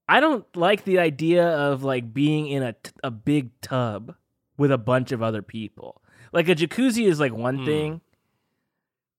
[0.08, 4.14] I don't like the idea of like being in a t- a big tub
[4.56, 6.02] with a bunch of other people.
[6.32, 7.64] Like a jacuzzi is like one Hmm.
[7.64, 8.00] thing,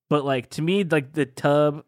[0.08, 1.84] but like to me, like the tub,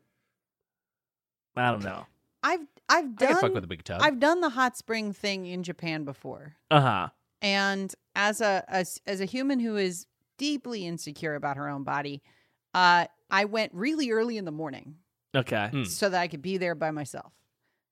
[1.57, 2.07] I don't know.
[2.47, 4.01] I've I've I fuck done with a big tub.
[4.03, 6.55] I've done the hot spring thing in Japan before.
[6.71, 7.09] Uh huh.
[7.43, 10.07] And as a as, as a human who is
[10.39, 12.23] deeply insecure about her own body,
[12.75, 14.97] uh, I went really early in the morning
[15.35, 15.69] Okay.
[15.71, 15.85] Hmm.
[15.85, 17.33] so that I could be there by myself.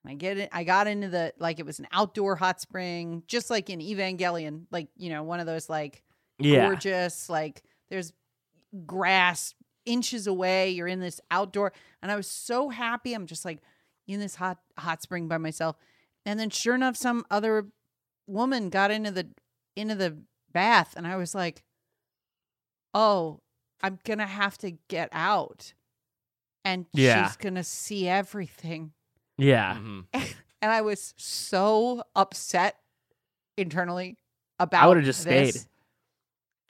[0.04, 0.48] And I get it.
[0.52, 4.66] I got into the like it was an outdoor hot spring, just like in Evangelion,
[4.70, 6.02] like you know one of those like
[6.38, 6.66] Yeah.
[6.66, 8.12] gorgeous, like there's
[8.86, 10.70] grass inches away.
[10.70, 13.14] You're in this outdoor, and I was so happy.
[13.14, 13.60] I'm just like
[14.06, 15.76] in this hot hot spring by myself,
[16.26, 17.66] and then sure enough, some other
[18.26, 19.28] woman got into the
[19.76, 20.18] into the
[20.52, 21.62] bath, and I was like,
[22.92, 23.40] oh,
[23.82, 25.72] I'm gonna have to get out,
[26.64, 27.26] and Yeah.
[27.28, 28.92] she's gonna see everything,
[29.36, 29.76] Yeah.
[29.76, 30.06] Mhm.
[30.62, 32.76] and I was so upset
[33.56, 34.16] internally
[34.58, 34.84] about.
[34.84, 35.54] I would have just stayed.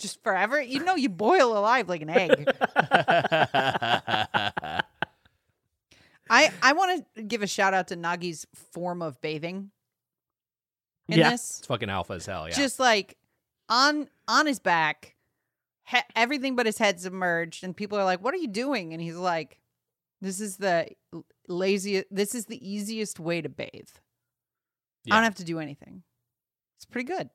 [0.00, 2.34] Just forever, you know, you boil alive like an egg.
[6.34, 9.70] I I want to give a shout out to Nagi's form of bathing.
[11.08, 11.30] In Yeah.
[11.30, 12.48] this, it's fucking alpha as hell.
[12.48, 12.54] Yeah.
[12.54, 13.16] just like
[13.68, 15.16] on on his back,
[15.86, 19.02] he- everything but his head submerged, and people are like, "What are you doing?" And
[19.02, 19.60] he's like,
[20.22, 20.88] "This is the
[21.46, 22.06] laziest.
[22.10, 23.88] This is the easiest way to bathe.
[25.10, 26.02] I don't have to do anything.
[26.78, 27.28] It's pretty good."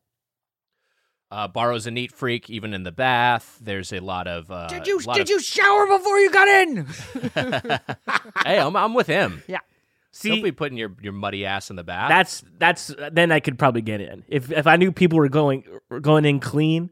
[1.31, 3.59] Uh, Baro's a neat freak, even in the bath.
[3.61, 4.49] There's a lot of.
[4.49, 6.85] Uh, did you lot did of- you shower before you got in?
[8.45, 9.43] hey, I'm I'm with him.
[9.47, 9.61] Don't
[10.11, 12.09] See, be putting your, your muddy ass in the bath.
[12.09, 15.63] that's that's then I could probably get in if if I knew people were going
[15.87, 16.89] were going in clean.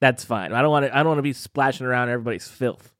[0.00, 0.52] That's fine.
[0.52, 0.94] I don't want to.
[0.94, 2.92] I don't want to be splashing around everybody's filth.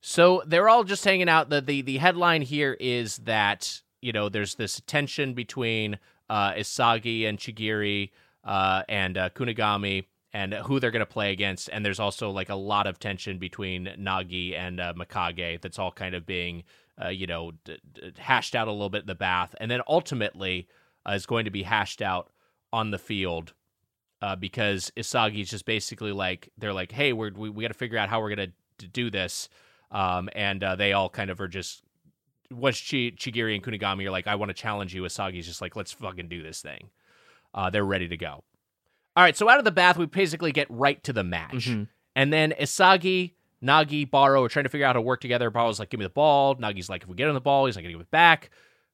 [0.00, 1.50] So they're all just hanging out.
[1.50, 5.98] The, the the headline here is that you know there's this tension between
[6.30, 8.10] uh, Isagi and Chigiri
[8.48, 12.48] uh, and uh, Kunigami and who they're going to play against, and there's also like
[12.48, 15.60] a lot of tension between Nagi and uh, Mikage.
[15.60, 16.64] That's all kind of being
[17.02, 19.80] uh, you know, d- d- hashed out a little bit in the bath, and then
[19.86, 20.66] ultimately
[21.08, 22.30] uh, is going to be hashed out
[22.72, 23.54] on the field
[24.20, 27.98] uh, because Isagi's just basically like they're like, hey, we're, we we got to figure
[27.98, 29.48] out how we're gonna d- do this,
[29.92, 31.82] um, and uh, they all kind of are just
[32.50, 35.02] once Chi- Chigiri and Kunigami are like, I want to challenge you.
[35.02, 36.90] Isagi's just like, let's fucking do this thing.
[37.54, 38.44] Uh, they're ready to go.
[39.16, 41.88] All right, so out of the bath, we basically get right to the match, Mhm.
[42.14, 43.32] and then Isagi.
[43.60, 45.50] Nagi, Baro are trying to figure out how to work together.
[45.50, 47.74] Baro's like, "Give me the ball." Nagi's like, "If we get on the ball, he's
[47.74, 48.50] not gonna give it back."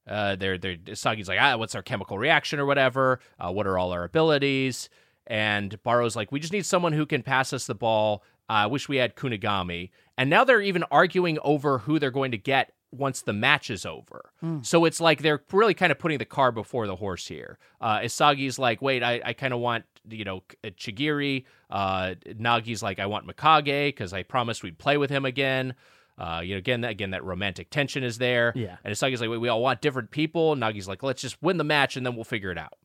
[0.07, 3.19] Uh, they're they're Isagi's like, "Ah, what's our chemical reaction or whatever?
[3.39, 4.89] Uh, what are all our abilities?"
[5.27, 8.23] And Baro's like, "We just need someone who can pass us the ball.
[8.49, 12.31] Uh, I wish we had Kunigami." And now they're even arguing over who they're going
[12.31, 14.31] to get once the match is over.
[14.61, 17.57] So it's like they're really kind of putting the car before the horse here.
[17.81, 21.45] Uh, Isagi's like, wait, I, I kind of want, you know, Chigiri.
[21.69, 25.73] Uh, Nagi's like, I want Mikage because I promised we'd play with him again.
[26.17, 28.53] Uh, you know, again, again, that romantic tension is there.
[28.55, 28.77] Yeah.
[28.83, 30.55] And Isagi's like, wait, we all want different people.
[30.55, 32.77] Nagi's like, let's just win the match and then we'll figure it out.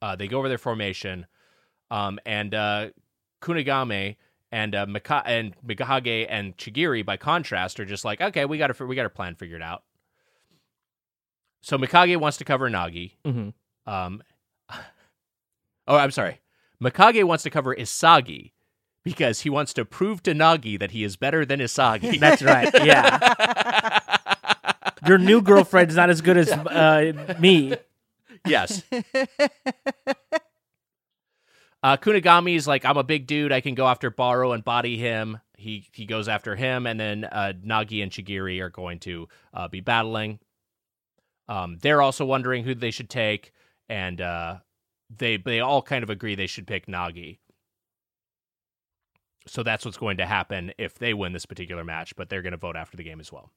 [0.00, 1.26] Uh, they go over their formation,
[1.90, 2.88] um, and uh,
[3.42, 4.16] Kunigami
[4.52, 8.74] and uh, Mika- and Mikage and Chigiri, by contrast, are just like, okay, we got
[8.74, 9.82] to we got our plan figured out.
[11.62, 13.12] So Mikage wants to cover Nagi.
[13.24, 13.52] Mhm.
[13.86, 14.22] Um,
[15.86, 16.40] oh, I'm sorry.
[16.82, 18.52] Mikage wants to cover Isagi
[19.04, 22.18] because he wants to prove to Nagi that he is better than Isagi.
[22.20, 22.70] That's right.
[22.84, 23.98] Yeah.
[25.06, 27.74] Your new girlfriend is not as good as uh, me.
[28.46, 28.82] yes.
[31.82, 33.52] Uh, Kunigami is like, I'm a big dude.
[33.52, 35.38] I can go after Baro and body him.
[35.56, 39.68] He he goes after him, and then uh, Nagi and Chigiri are going to uh,
[39.68, 40.38] be battling.
[41.48, 43.52] Um, they're also wondering who they should take,
[43.88, 44.58] and uh,
[45.14, 47.38] they they all kind of agree they should pick Nagi.
[49.46, 52.52] So that's what's going to happen if they win this particular match, but they're going
[52.52, 53.50] to vote after the game as well.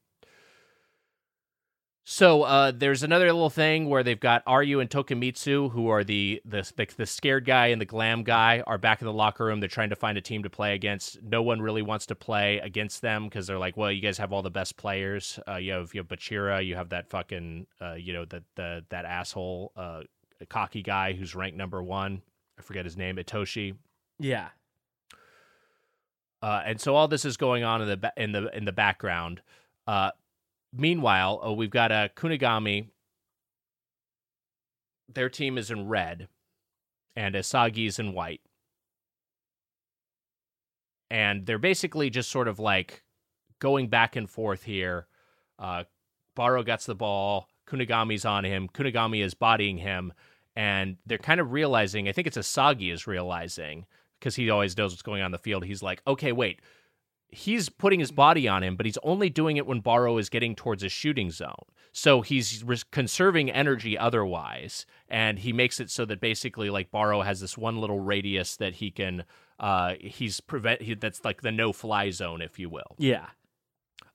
[2.06, 6.42] So uh, there's another little thing where they've got Aryu and Tokimitsu, who are the,
[6.44, 9.62] the the the scared guy and the glam guy, are back in the locker room.
[9.62, 11.24] They're trying to find a team to play against.
[11.24, 14.34] No one really wants to play against them because they're like, well, you guys have
[14.34, 15.40] all the best players.
[15.48, 18.84] Uh, you have you have Bachira, you have that fucking uh, you know that the
[18.90, 20.02] that asshole uh,
[20.50, 22.22] cocky guy who's ranked number one.
[22.60, 23.76] I forget his name, Itoshi.
[24.20, 24.50] Yeah.
[26.42, 29.42] Uh, and so all this is going on in the in the in the background.
[30.74, 32.90] Uh, meanwhile, uh, we've got a Kunigami.
[35.14, 36.28] Their team is in red,
[37.16, 38.42] and Isagi's in white,
[41.12, 43.04] and they're basically just sort of like
[43.60, 45.08] going back and forth here.
[45.60, 45.84] Uh,
[46.36, 47.48] Baro gets the ball.
[47.68, 48.68] Kunigami's on him.
[48.68, 50.14] Kunigami is bodying him,
[50.56, 52.08] and they're kind of realizing.
[52.08, 53.86] I think it's Isagi is realizing
[54.20, 55.66] because he always knows what's going on in the field.
[55.66, 56.62] He's like, okay, wait.
[57.34, 60.56] He's putting his body on him, but he's only doing it when Baro is getting
[60.56, 61.66] towards a shooting zone.
[61.92, 67.22] So he's res- conserving energy otherwise, and he makes it so that basically, like Baro
[67.22, 69.24] has this one little radius that he can.
[69.60, 70.82] Uh, he's prevent.
[70.82, 72.96] He, that's like the no-fly zone, if you will.
[72.98, 73.28] Yeah.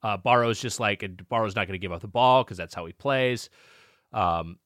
[0.03, 2.87] Uh, Baro's just like Baro's not going to give up the ball because that's how
[2.87, 3.51] he plays.
[4.13, 4.59] Um,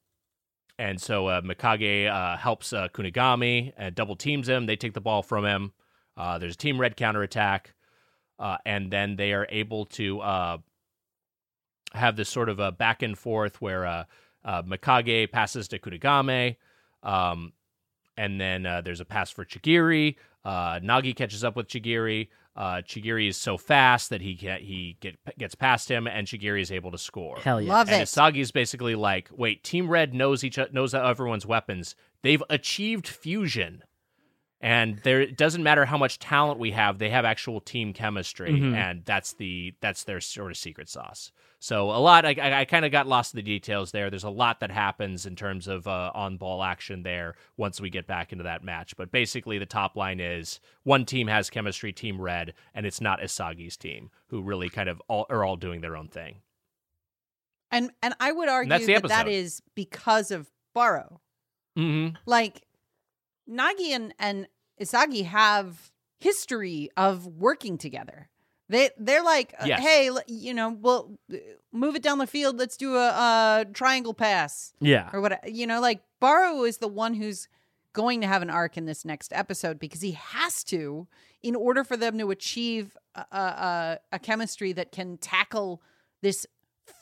[0.77, 4.65] and so uh, Mikage uh, helps uh, Kunigami and double teams him.
[4.65, 5.73] They take the ball from him.
[6.17, 7.73] Uh, there's a team red counter counterattack.
[8.43, 10.57] Uh, and then they are able to uh,
[11.93, 14.03] have this sort of a back and forth where uh,
[14.43, 16.57] uh, Mikage passes to Kunigami.
[17.03, 17.53] Um,
[18.17, 20.17] and then uh, there's a pass for Chigiri.
[20.43, 22.27] Uh, Nagi catches up with Chigiri.
[22.53, 26.61] Uh, Chigiri is so fast that he can, he get, gets past him, and Chigiri
[26.61, 27.37] is able to score.
[27.37, 27.71] Hell yeah.
[27.71, 28.05] Love And it.
[28.05, 31.95] Isagi is basically like, wait, Team Red knows each knows everyone's weapons.
[32.23, 33.83] They've achieved fusion,
[34.63, 36.97] and there it doesn't matter how much talent we have.
[36.97, 38.73] They have actual team chemistry, Mhm.
[38.75, 41.31] and that's the that's their sort of secret sauce.
[41.59, 42.25] So a lot.
[42.25, 44.09] I, I, I kind of got lost in the details there.
[44.09, 47.89] There's a lot that happens in terms of uh, on ball action there once we
[47.89, 48.97] get back into that match.
[48.97, 53.19] But basically, the top line is one team has chemistry, Team Red, and it's not
[53.21, 56.41] Isagi's team who really kind of all are all doing their own thing.
[57.71, 59.31] And and I would argue that's the that that episode.
[59.33, 61.21] is because of Baro.
[61.77, 62.15] Mm-hmm.
[62.25, 62.63] Like
[63.49, 64.47] Nagi and, and
[64.81, 68.29] Isagi have history of working together.
[68.69, 69.81] They they're like, uh, Yes.
[69.81, 71.37] hey, you know, we'll uh,
[71.71, 72.57] move it down the field.
[72.57, 75.09] Let's do a, a triangle pass Yeah.
[75.13, 75.51] or what?
[75.51, 77.47] You know, like Baro is the one who's
[77.91, 81.07] going to have an arc in this next episode because he has to
[81.43, 85.81] in order for them to achieve a, a, a, a chemistry that can tackle
[86.21, 86.47] this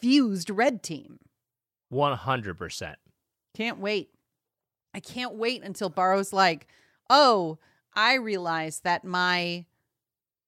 [0.02, 1.20] fused red team.
[1.90, 2.98] One hundred percent.
[3.56, 4.10] Can't wait.
[4.94, 6.68] I can't wait until Baro's like,
[7.12, 7.60] "Oh,
[7.94, 9.66] I realize that my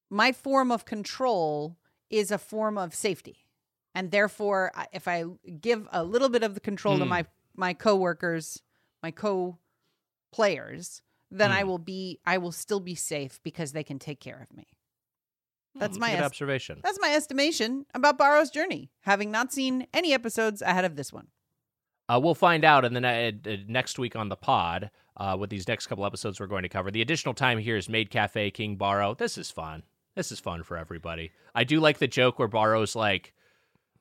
[0.10, 1.78] my form of control
[2.10, 3.40] is a form of safety."
[3.96, 5.24] and therefore, if I
[5.62, 7.10] give a little bit of the control to Hmm.
[7.10, 8.64] my my coworkers,
[9.04, 9.60] my co
[10.32, 11.68] players, then I Hmm.
[11.70, 14.66] will be I will still be safe because they can take care of me.
[15.80, 16.80] That's Hmm, my good est- observation.
[16.84, 21.28] That's my estimation about Baro's journey, having not seen any episodes ahead of this one.
[22.14, 25.50] Uh, we'll find out in the ne- uh, next week on the pod uh, with
[25.50, 26.92] these next couple episodes we're going to cover.
[26.92, 29.16] The additional time here is Maid Cafe, King Baro.
[29.16, 29.84] This is fun.
[30.16, 31.32] This is fun for everybody.
[31.56, 33.34] I do like the joke where Baro's like,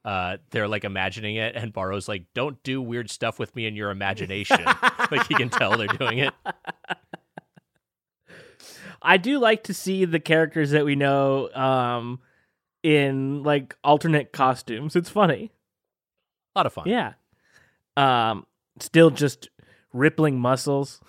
[0.05, 3.77] uh, they're like imagining it, and Baro's like, "Don't do weird stuff with me in
[3.77, 4.59] your imagination."
[5.11, 6.35] like he can tell they're doing it.
[9.01, 12.19] I do like to see the characters that we know um
[12.83, 14.97] in like alternate costumes.
[14.97, 15.53] It's funny.
[16.55, 16.89] A lot of fun.
[16.89, 17.13] Yeah.
[17.97, 18.47] Um
[18.81, 19.49] still just
[19.93, 21.01] rippling muscles.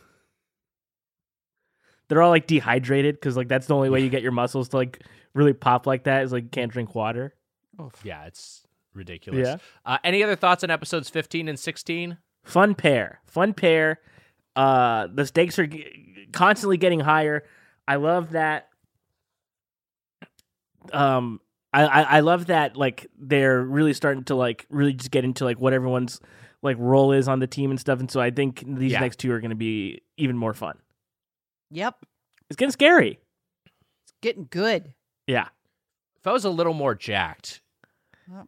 [2.10, 4.78] They're all like dehydrated cuz like that's the only way you get your muscles to
[4.78, 5.02] like
[5.34, 7.34] really pop like that is like you can't drink water.
[8.04, 9.48] Yeah, it's ridiculous.
[9.48, 9.58] Yeah.
[9.86, 12.18] Uh, any other thoughts on episodes 15 and 16?
[12.44, 13.22] Fun pair.
[13.26, 14.00] Fun pair.
[14.56, 17.44] Uh the stakes are g- constantly getting higher.
[17.88, 18.68] I love that
[20.92, 21.40] um
[21.74, 25.46] I, I I love that like they're really starting to like really just get into
[25.46, 26.20] like what everyone's
[26.64, 29.02] like role is on the team and stuff and so I think these Yeah.
[29.02, 30.80] next two are going to be even more fun.
[31.72, 32.06] Yep,
[32.50, 33.20] It's getting scary.
[34.06, 34.94] it's getting good.
[35.28, 35.50] Yeah.
[36.18, 37.62] If I was a little more jacked,
[38.28, 38.48] What?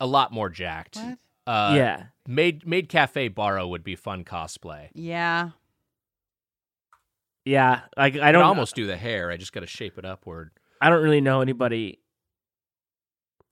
[0.00, 1.18] a lot more jacked, What?
[1.46, 2.06] uh, yeah.
[2.26, 4.88] Made Made Cafe Baro would be fun cosplay.
[4.94, 5.50] Yeah,
[7.44, 7.82] Yeah.
[7.96, 9.30] Like I I don't don't almost do the hair.
[9.30, 10.52] I just got to shape it upward.
[10.80, 12.00] I don't really know anybody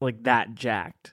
[0.00, 1.12] like that jacked.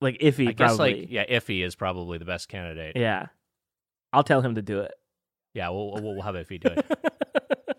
[0.00, 1.00] Like iffy I guess probably.
[1.00, 2.96] like yeah, Iffy is probably the best candidate.
[2.96, 3.26] yeah.
[4.12, 4.92] I'll tell him to do it.
[5.54, 7.78] Yeah, we'll we'll, we'll have Iffy do it.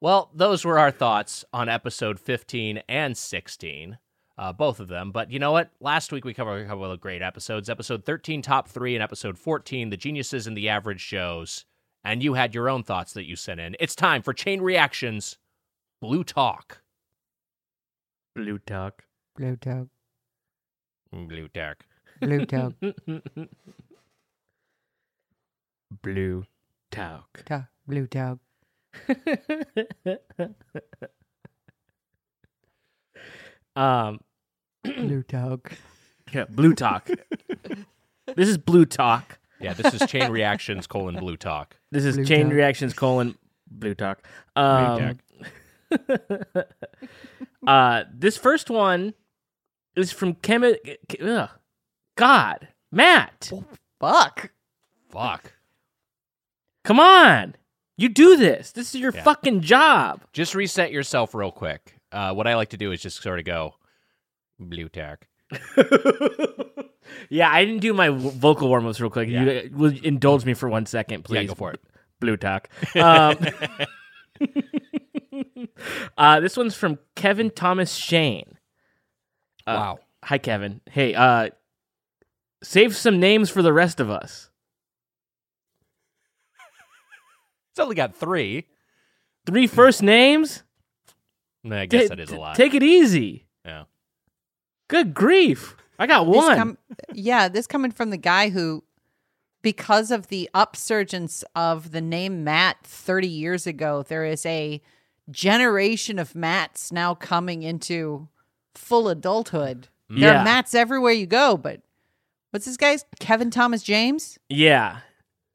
[0.00, 3.98] well, those were our thoughts on episode 15 and 16.
[4.38, 5.70] Uh, both of them, but you know what?
[5.80, 7.68] Last week we covered a couple of great episodes.
[7.68, 11.66] Episode 13, top three, and episode 14, the geniuses and the average shows.
[12.04, 13.76] And you had your own thoughts that you sent in.
[13.78, 15.36] It's time for Chain Reactions
[16.00, 16.80] Blue Talk.
[18.34, 19.04] Blue talk.
[19.36, 19.88] blue dog,
[21.12, 21.84] Blue Talk.
[22.20, 22.74] blue dog,
[26.02, 26.44] Blue
[26.90, 27.42] talk.
[27.86, 28.38] blue dog.
[33.76, 34.20] um
[34.84, 35.72] Blue dog.
[36.32, 37.08] yeah, blue talk.
[38.36, 39.38] this is blue talk.
[39.60, 41.76] Yeah, this is Chain Reactions colon Blue Talk.
[41.90, 42.54] This is Blue chain talk.
[42.54, 43.36] reactions colon
[43.70, 44.26] blue talk.
[44.56, 45.18] Um,
[47.66, 49.12] uh this first one
[49.96, 50.76] is from Kemet
[51.22, 51.48] ugh.
[52.16, 53.50] God, Matt.
[54.00, 54.50] Fuck.
[55.10, 55.52] Fuck.
[56.84, 57.54] Come on.
[57.96, 58.72] You do this.
[58.72, 59.22] This is your Yeah.
[59.22, 60.22] fucking job.
[60.32, 61.96] Just reset yourself real quick.
[62.12, 63.74] Uh, what I like to do is just sort of go
[64.58, 65.26] Blue Talk.
[67.28, 69.28] yeah, I didn't do my vocal warm ups real quick.
[69.28, 69.42] Yeah.
[69.42, 71.42] You uh, will indulge me for one second, please.
[71.42, 71.80] Yeah, go for it.
[72.20, 72.68] Blue talk.
[72.96, 73.36] Um,
[76.18, 78.56] uh, this one's from Kevin Thomas Shane.
[79.66, 79.98] Uh, wow.
[80.24, 80.80] Hi, Kevin.
[80.90, 81.50] Hey, uh,
[82.62, 84.50] save some names for the rest of us.
[87.72, 88.66] It's only got three.
[89.46, 90.62] Three first names?
[91.70, 92.56] I guess Ta- that is a lot.
[92.56, 93.46] Take it easy.
[93.64, 93.84] yeah.
[94.88, 95.76] Good grief.
[95.98, 96.56] I got This one.
[96.58, 96.78] com-
[97.12, 98.82] yeah, this coming from the guy who,
[99.62, 104.80] because of the upsurgence of the name Matt 30 years ago, there is a
[105.30, 108.28] generation of Matts now coming into
[108.74, 109.88] full adulthood.
[110.08, 110.40] There Yeah.
[110.40, 111.80] are mats everywhere you go, but
[112.50, 114.38] what's this guy's Kevin Thomas James?
[114.48, 114.98] yeah.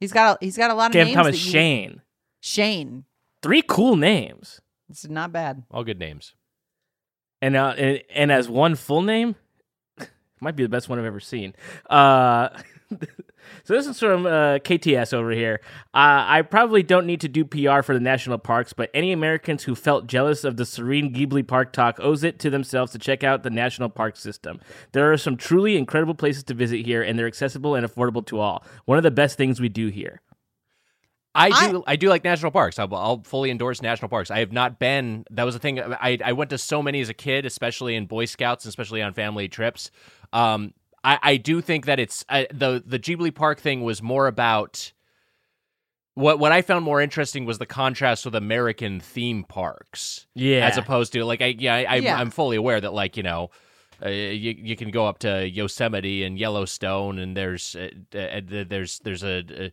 [0.01, 1.07] He's got a, he's got a lot of names.
[1.09, 1.16] Kevin names.
[1.26, 2.01] Thomas you- Shane.
[2.41, 3.05] Shane.
[3.41, 4.59] Three cool names.
[4.89, 5.63] It's not bad.
[5.72, 6.34] All good names.
[7.41, 9.36] and uh, and, and as one full name,
[10.41, 11.53] might be the best one I've ever seen.
[11.89, 12.49] Uh,
[13.64, 15.62] so this is from uh, KTS over here.
[15.93, 19.64] Uh, I probably don't need to do PR for the national parks, but any Americans
[19.64, 23.24] who felt jealous of the serene Ghibli Park talk owes it to themselves to check
[23.24, 24.60] out the national park system.
[24.91, 28.39] There are some truly incredible places to visit here, and they're accessible and affordable to
[28.39, 28.64] all.
[28.86, 30.22] One of the best things we do here.
[31.36, 31.84] I I- do.
[31.86, 32.80] I, do like national parks.
[32.80, 34.32] I'll, I'll fully endorse national parks.
[34.32, 35.26] I have not been.
[35.32, 35.80] That was the thing.
[35.82, 39.14] I I went to so many as a kid, especially in Boy Scouts, especially on
[39.14, 39.91] family trips.
[40.32, 40.74] Um,
[41.06, 44.91] I I do think that it's uh, the the Ghibli Park thing was more about.
[46.16, 50.28] What what I found more interesting was the contrast with American theme parks.
[50.34, 50.66] Yeah.
[50.66, 52.18] as opposed to like I yeah, I, I Yeah.
[52.18, 53.51] I'm fully aware that like you know.
[54.06, 58.99] Uh, you you can go up to Yosemite and Yellowstone, and there's uh, uh, there's
[58.99, 59.72] there's a, a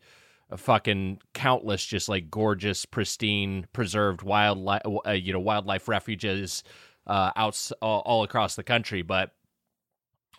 [0.53, 6.63] a fucking countless just like gorgeous, pristine, preserved wildlife, uh, you know, wildlife refuges
[7.07, 9.01] uh, outs all, all across the country.
[9.01, 9.31] But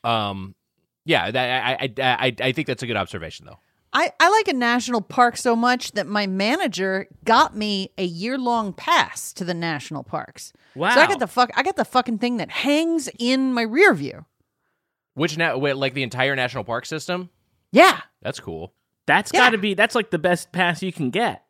[0.04, 0.54] um,
[1.06, 1.94] yeah, that, I, I
[2.26, 3.60] I I think that's a good observation though.
[3.96, 8.40] I, I like a national park so much that my manager got me a year
[8.40, 10.52] long pass to the national parks.
[10.76, 10.96] Wow.
[10.96, 13.94] So I got the fuck I got the fucking thing that hangs in my rear
[13.94, 14.26] view.
[15.14, 17.30] Which now, wait, like the entire national park system?
[17.72, 18.02] Yeah.
[18.24, 18.74] That's cool.
[19.06, 19.42] That's Yeah.
[19.42, 19.76] got to be.
[19.76, 21.44] That's like the best pass you can get.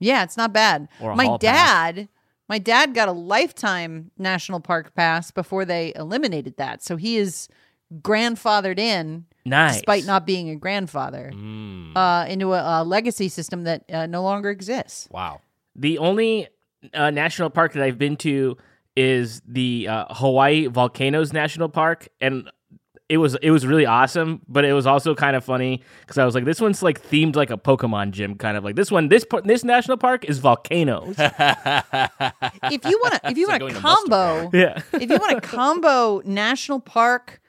[0.00, 0.88] Yeah, it's not bad.
[1.00, 1.94] Or a my hall pass.
[1.94, 2.08] dad,
[2.48, 6.82] my dad got a lifetime national park pass before they eliminated that.
[6.82, 7.48] So he is
[8.02, 9.74] grandfathered in Nice.
[9.74, 14.22] despite not being a grandfather Mm, uh, into a, a legacy system that uh, no
[14.22, 15.08] longer exists.
[15.10, 15.40] wow.
[15.76, 16.48] The only
[16.92, 18.56] uh, national park that I've been to
[18.96, 22.48] is the uh, Hawaii Volcanoes National Park, and
[23.08, 24.40] it was it was really awesome.
[24.48, 27.34] But it was also kind of funny because I was like, this one's like themed
[27.34, 29.08] like a Pokemon gym, kind of like this one.
[29.08, 31.16] This par- this national park is volcanoes.
[32.70, 34.80] If you want to, if you It's like want going to to Muster combo, yeah,
[34.92, 37.40] if you want a combo national park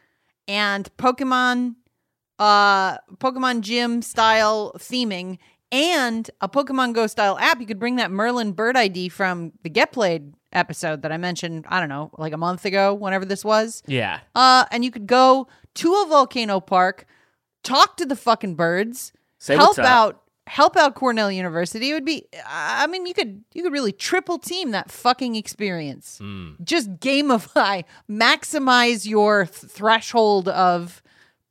[0.47, 1.75] and Pokemon,
[2.39, 5.37] uh, Pokemon gym style theming
[5.71, 9.69] and a Pokemon Go style app, you could bring that Merlin Bird ID from the
[9.69, 11.65] Get Played episode that I mentioned.
[11.67, 13.83] I don't know, like a month ago, whenever this was.
[13.87, 14.19] yeah.
[14.35, 17.05] Uh, and you could go to a volcano park,
[17.63, 19.85] talk to the fucking birds, Say help what's up.
[19.85, 21.89] out help out Cornell University.
[21.89, 26.19] It would be I mean you could you could really triple team that fucking experience.
[26.21, 26.61] Mm.
[26.63, 31.01] Just gamify, maximize your th- threshold of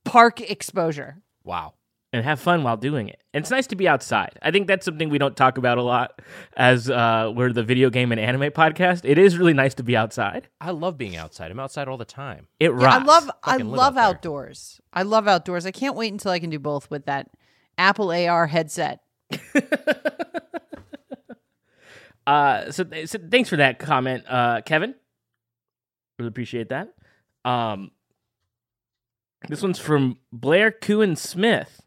[0.04, 1.18] park exposure.
[1.44, 1.74] Wow.
[2.12, 3.20] and have fun while doing it.
[3.34, 4.38] And it's nice to be outside.
[4.40, 6.22] I think that's something we don't talk about a lot
[6.56, 9.00] as uh, we're the video game and anime podcast.
[9.04, 10.46] It is really nice to be outside.
[10.60, 11.50] I love being outside.
[11.50, 12.46] I'm outside all the time.
[12.60, 13.02] It Yeah, rocks.
[13.02, 14.04] I love I Fucking live love out there.
[14.04, 14.80] outdoors.
[14.92, 15.66] I love outdoors.
[15.66, 17.28] I can't wait until I can do both with that
[17.78, 19.00] Apple AR headset.
[22.26, 24.94] Uh, so, so thanks for that comment, uh, Kevin.
[26.18, 26.94] Really appreciate that.
[27.44, 27.90] Um,
[29.48, 31.82] this one's from Blair Cohen Smith.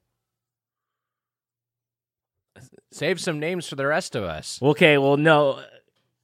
[2.92, 4.60] Save some names for the rest of us.
[4.62, 5.62] Okay, well, no,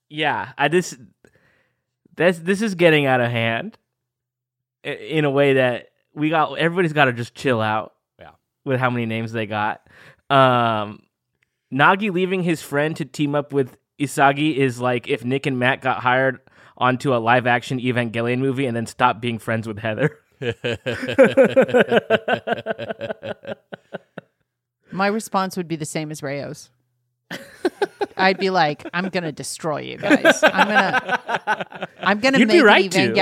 [0.10, 0.96] yeah, I this
[2.16, 3.78] this this is getting out of hand
[4.84, 7.93] in a way that we got everybody's got to just chill out.
[8.66, 9.82] With how many names they got.
[10.30, 11.04] Um,
[11.74, 15.82] Nagi leaving his friend to team up with Isagi is like if Nick and Matt
[15.82, 16.40] got hired
[16.78, 20.18] onto a live action Evangelion movie and then stopped being friends with Heather.
[24.92, 26.70] My response would be the same as Reo's.
[28.18, 30.44] I'd be like, I'm gonna destroy you guys.
[30.44, 33.14] I'm gonna I'm gonna You'd make right an to.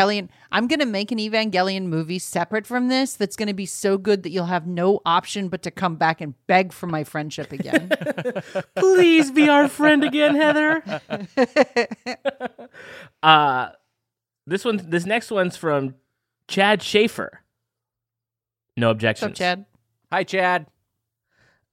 [0.51, 4.31] I'm gonna make an Evangelion movie separate from this that's gonna be so good that
[4.31, 7.91] you'll have no option but to come back and beg for my friendship again.
[8.75, 10.83] Please be our friend again, Heather.
[13.23, 13.69] uh
[14.45, 15.95] this one this next one's from
[16.47, 17.41] Chad Schaefer.
[18.75, 19.31] No What's objections.
[19.31, 19.65] up, Chad?
[20.11, 20.67] Hi, Chad.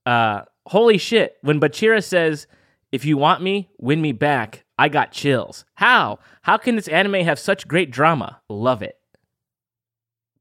[0.07, 1.37] Uh holy shit.
[1.43, 2.47] When Bachira says,
[2.93, 5.64] if you want me, win me back, I got chills.
[5.74, 6.20] How?
[6.43, 8.41] How can this anime have such great drama?
[8.49, 8.97] Love it.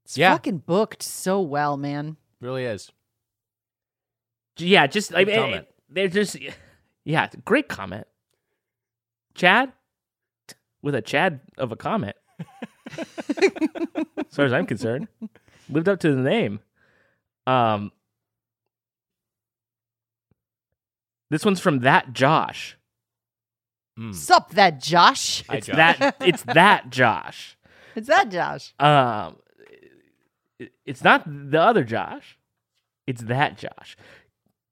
[0.04, 0.32] It's Yeah.
[0.32, 2.16] fucking booked so well, man.
[2.40, 2.90] Really is.
[4.56, 5.66] Yeah, just I mean, comment.
[5.88, 6.36] they're just
[7.04, 8.06] yeah, great comment.
[9.34, 9.72] Chad
[10.82, 12.16] with a Chad of a comment.
[12.98, 13.06] as
[14.32, 15.08] far as I'm concerned,
[15.68, 16.60] lived up to the name.
[17.46, 17.92] Um,
[21.30, 22.76] this one's from that Josh.
[23.98, 24.14] Mm.
[24.14, 25.44] Sup that Josh?
[25.48, 25.76] Hi, It's Josh.
[25.98, 27.56] that it's that Josh.
[27.96, 28.72] It's that Josh.
[28.78, 29.36] Um,
[30.58, 32.38] it- it's not the other Josh.
[33.06, 33.96] It's that Josh.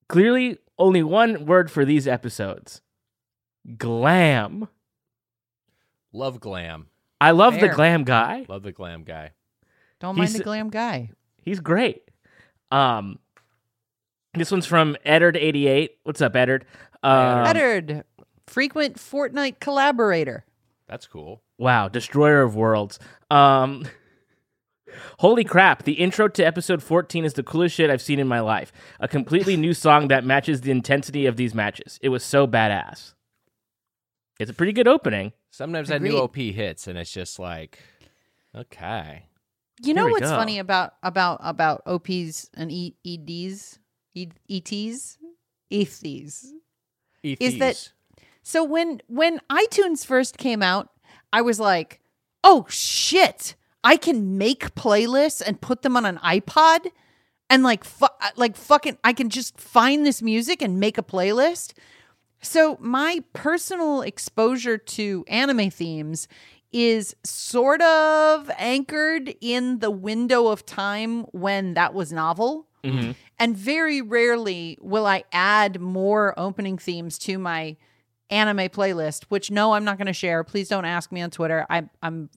[0.09, 2.83] Clearly, only one word for these episodes:
[3.77, 4.69] glam.
[6.13, 6.87] Love glam.
[7.21, 8.45] I love the glam guy.
[8.49, 9.33] Love the glam guy.
[10.01, 11.11] Don't mind He's- the glam guy.
[11.43, 12.03] He's great.
[12.71, 13.19] Um,
[14.35, 15.91] this one's from Eddard88.
[16.05, 16.65] What's up, Eddard?
[17.03, 18.05] Um, Eddard,
[18.47, 20.45] frequent Fortnite collaborator.
[20.89, 21.43] That's cool.
[21.59, 22.99] Wow, Destroyer of Worlds.
[23.31, 23.87] Um
[25.19, 28.41] Holy crap, the intro to episode 14 is the coolest shit I've seen in my
[28.41, 28.73] life.
[29.01, 31.99] A completely new song that matches the intensity of these matches.
[32.03, 33.15] It was so badass.
[34.39, 35.33] It's a pretty good opening.
[35.51, 37.79] Sometimes that new OP hits, and it's just like,
[38.55, 39.25] okay.
[39.83, 40.37] You know what's go.
[40.37, 43.79] funny about about about OPs and e- EDs,
[44.15, 45.19] e- ETs,
[45.73, 46.45] ETHs?
[47.23, 47.93] Is that- ETs.
[48.49, 50.91] So when when iTunes first came out,
[51.33, 51.99] I was like,
[52.45, 53.57] "Oh shit!
[53.83, 56.87] I can make playlists and put them on an iPod,
[57.51, 61.73] and like fu- like fucking, I can just find this music and make a playlist."
[62.41, 66.29] So my personal exposure to anime themes
[66.71, 72.69] is sort of anchored in the window of time when that was novel.
[72.85, 73.17] Mhm.
[73.41, 77.77] And very rarely will I add more opening themes to my
[78.31, 80.45] anime playlist, which no, I'm not going to share.
[80.45, 81.65] Please don't ask me on Twitter.
[81.71, 82.29] I, I'm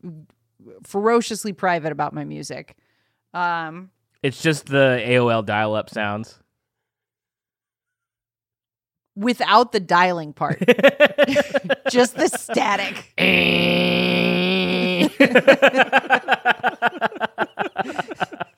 [0.84, 2.76] ferociously private about my music.
[3.34, 3.92] Um,
[4.24, 6.40] It's just the AOL dial-up sounds.
[9.16, 10.60] without the dialing part,
[11.90, 13.14] just the static.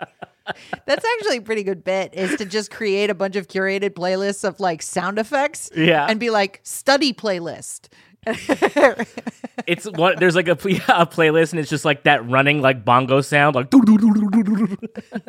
[0.85, 4.43] That's actually a pretty good bit is to just create a bunch of curated playlists
[4.43, 6.07] of like sound effects yeah.
[6.09, 7.87] and be like study playlist.
[9.67, 13.19] it's one there's like a, a playlist and it's just like that running like bongo
[13.21, 13.67] sound like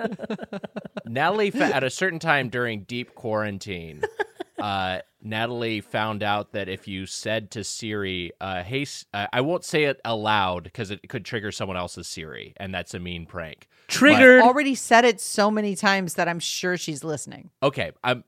[1.06, 4.02] Natalie, fa- at a certain time during deep quarantine,
[4.58, 9.40] uh, Natalie found out that if you said to Siri, uh, "Hey," S- uh, I
[9.40, 13.26] won't say it aloud because it could trigger someone else's Siri, and that's a mean
[13.26, 13.68] prank.
[13.88, 17.50] triggered Already said it so many times that I'm sure she's listening.
[17.62, 18.24] Okay, I'm.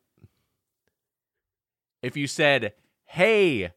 [2.03, 3.71] If you said, "Hey,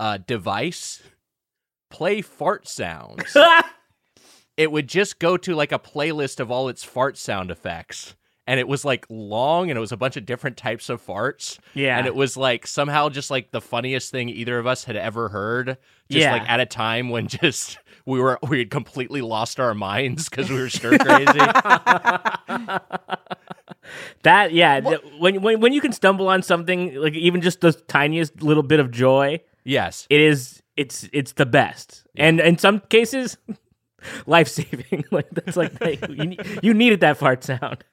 [0.00, 1.02] uh, device,
[1.90, 3.36] play fart sounds,"
[4.56, 8.14] it would just go to like a playlist of all its fart sound effects.
[8.44, 11.60] And it was like long and it was a bunch of different types of farts.
[11.74, 14.96] yeah And it was like somehow just like the funniest thing either of us had
[14.96, 15.78] ever heard.
[16.10, 16.32] Just Yeah.
[16.32, 20.50] like at a time when just we were we had completely lost our minds because
[20.50, 21.38] we were stir crazy.
[24.24, 24.80] that yeah
[25.18, 28.80] when, when when you can stumble on something like even just the tiniest little bit
[28.80, 30.06] of joy yes.
[30.10, 33.36] it is it's it's the best and in some cases
[34.26, 35.72] life-saving like that's like
[36.08, 37.84] you, need- you needed that fart sound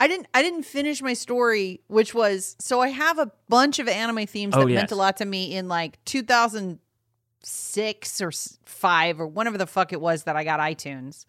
[0.00, 3.86] I didn't I didn't finish my story, which was so I have a bunch of
[3.86, 4.76] anime themes Oh, that yes.
[4.80, 8.32] meant a lot to me in like 2006 or
[8.64, 11.24] 5 or whenever the fuck it was that I got iTunes.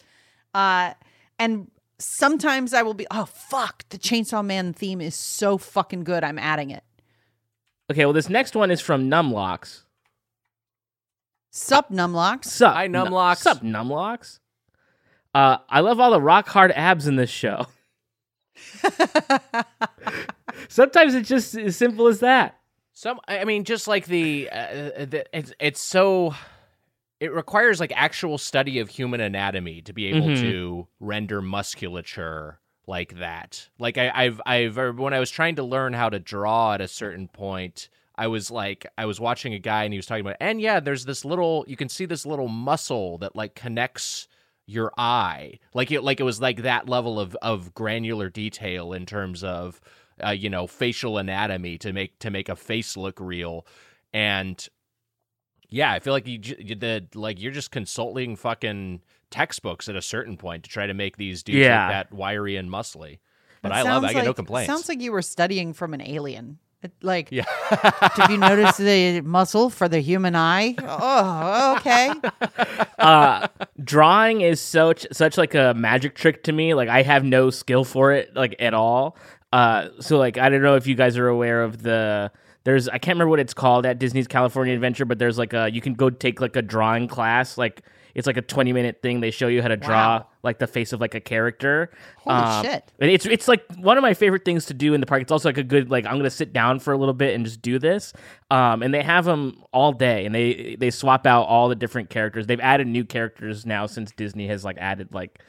[0.55, 0.95] Uh
[1.38, 1.69] and
[1.99, 6.24] sometimes I will be oh fuck, the Chainsaw Man theme is so fucking good.
[6.24, 6.84] I'm adding it.
[7.91, 9.84] Okay well this next one is from numlocks
[11.55, 12.45] Sup numlocks.
[12.45, 13.38] sup Hi, Nu- Numlocks.
[13.38, 14.39] sup numlocks
[15.36, 17.67] uh i love all the rock hard abs in this show
[20.69, 22.59] sometimes it's just as simple as that
[22.93, 26.36] Some, I I mean, just like the, uh, the it's it's so,
[27.19, 30.39] it requires like actual study of human anatomy to be able Mhm.
[30.41, 33.69] to render musculature like that.
[33.79, 36.81] Like I, I've I've uh, when I was trying to learn how to draw at
[36.81, 37.89] a certain point.
[38.15, 40.79] I was like, I was watching a guy and he was talking about, and yeah,
[40.79, 44.27] there's this little, you can see this little muscle that like connects
[44.67, 49.07] your eye, like it, like it was like that level of of granular detail in
[49.07, 49.81] terms of,
[50.23, 53.66] uh, you know, facial anatomy to make to make a face look real,
[54.13, 54.70] and
[55.74, 59.01] yeah, I feel like you j- you- the like you're just consulting fucking
[59.32, 61.87] textbooks at a certain point to try to make these dudes Yeah.
[61.87, 63.17] look that wiry and muscly.
[63.63, 64.08] But It I love, it.
[64.08, 64.67] sounds I get no like- complaints.
[64.67, 66.59] Sounds like you were studying from an alien.
[66.83, 67.45] It- like yeah.
[68.17, 70.75] Did you notice the muscle for the human eye?
[70.79, 72.12] Oh, okay.
[73.00, 73.47] uh
[73.83, 77.83] drawing is such such like a magic trick to me like i have no skill
[77.83, 79.17] for it like at all
[79.51, 82.32] uh so like i don't know if you guys are aware of the
[82.63, 85.71] there's i can't remember what it's called at disney's california adventure but there's like a
[85.71, 87.81] you can go take like a drawing class like
[88.15, 90.27] it's like a 20 minute thing they show you how to draw Wow.
[90.43, 92.91] like the face of like a character Holy Um, shit.
[92.99, 95.23] and it's it's like one of my favorite things to do in the park.
[95.23, 97.43] It's also like a good like I'm gonna sit down for a little bit and
[97.43, 98.13] just do this.
[98.51, 102.11] Um, and they have them all day, and they they swap out all the different
[102.11, 102.45] characters.
[102.45, 105.39] They've added new characters now since Disney has like added like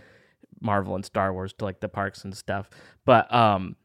[0.63, 2.71] Marvel and Star Wars to like the parks and stuff.
[3.05, 3.77] But um,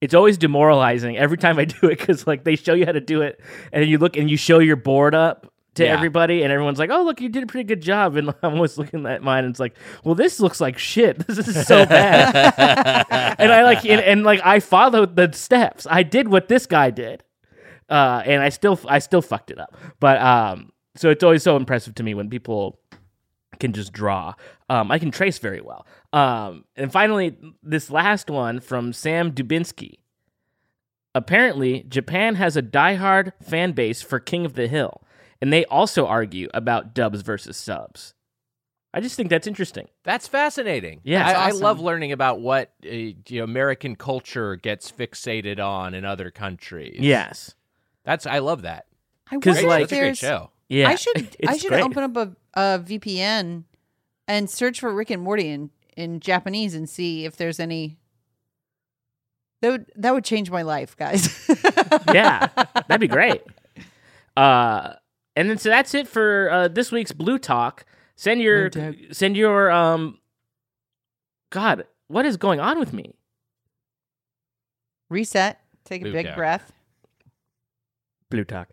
[0.00, 3.00] it's always demoralizing every time I do it because like they show you how to
[3.00, 3.40] do it,
[3.72, 5.92] and you look and you show your board up to Yeah.
[5.94, 8.76] everybody, and everyone's like, "Oh, look, you did a pretty good job." And I'm always
[8.78, 9.74] looking at mine, and it's like,
[10.04, 11.18] "Well, this looks like shit.
[11.26, 15.86] This is so bad." and I like, and, and like, I followed the steps.
[15.90, 17.22] I did what this guy did,
[17.88, 19.76] uh, and I still, I still fucked it up.
[20.00, 22.78] But um, so it's always so impressive to me when people
[23.60, 24.34] can just draw.
[24.68, 25.86] Um, I can trace very well.
[26.12, 29.94] Um, and finally, this last one from Sam Dubinsky.
[31.14, 35.02] Apparently, Japan has a diehard fan base for King of the Hill,
[35.40, 38.14] and they also argue about dubs versus subs.
[38.94, 39.88] I just think that's interesting.
[40.04, 41.00] That's fascinating.
[41.04, 45.58] Yeah, I, it's I love learning about what uh, you know, American culture gets fixated
[45.64, 46.96] on in other countries.
[47.00, 47.54] Yes.
[48.04, 48.86] that's I love that.
[49.30, 50.50] I 'Cause, wonder like- that's a great show.
[50.68, 50.88] Yeah.
[50.88, 51.36] I should.
[51.46, 51.82] I should great.
[51.84, 53.64] open up a, a VPN
[54.28, 57.96] and search for Rick and Morty in, in Japanese and see if there's any.
[59.62, 61.46] That would that would change my life, guys.
[62.14, 62.48] yeah,
[62.88, 63.42] that'd be great.
[64.36, 64.94] Uh,
[65.36, 67.84] And then so that's it for uh, this week's Blue Talk.
[68.16, 70.18] Send your Blue send your um.
[71.50, 73.14] God, what is going on with me?
[75.10, 75.58] Reset.
[75.84, 76.36] Take a Blue big Talk.
[76.36, 76.72] breath.
[78.30, 78.68] Blue Talk.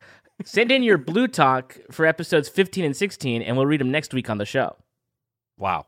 [0.46, 4.14] Send in your Blue Talk for episodes 15 and 16, and we'll read them next
[4.14, 4.76] week on the show.
[5.58, 5.88] Wow.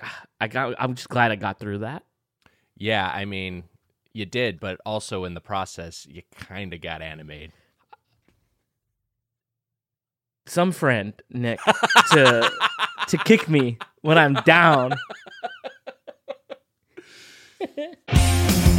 [0.40, 0.74] I got.
[0.78, 2.02] I'm just glad I got through that.
[2.76, 3.64] Yeah, I mean,
[4.12, 7.52] you did, but also in the process, you kind of got animated.
[10.46, 11.58] Some friend Nick
[12.12, 12.50] to
[13.08, 14.94] to kick me when I'm down.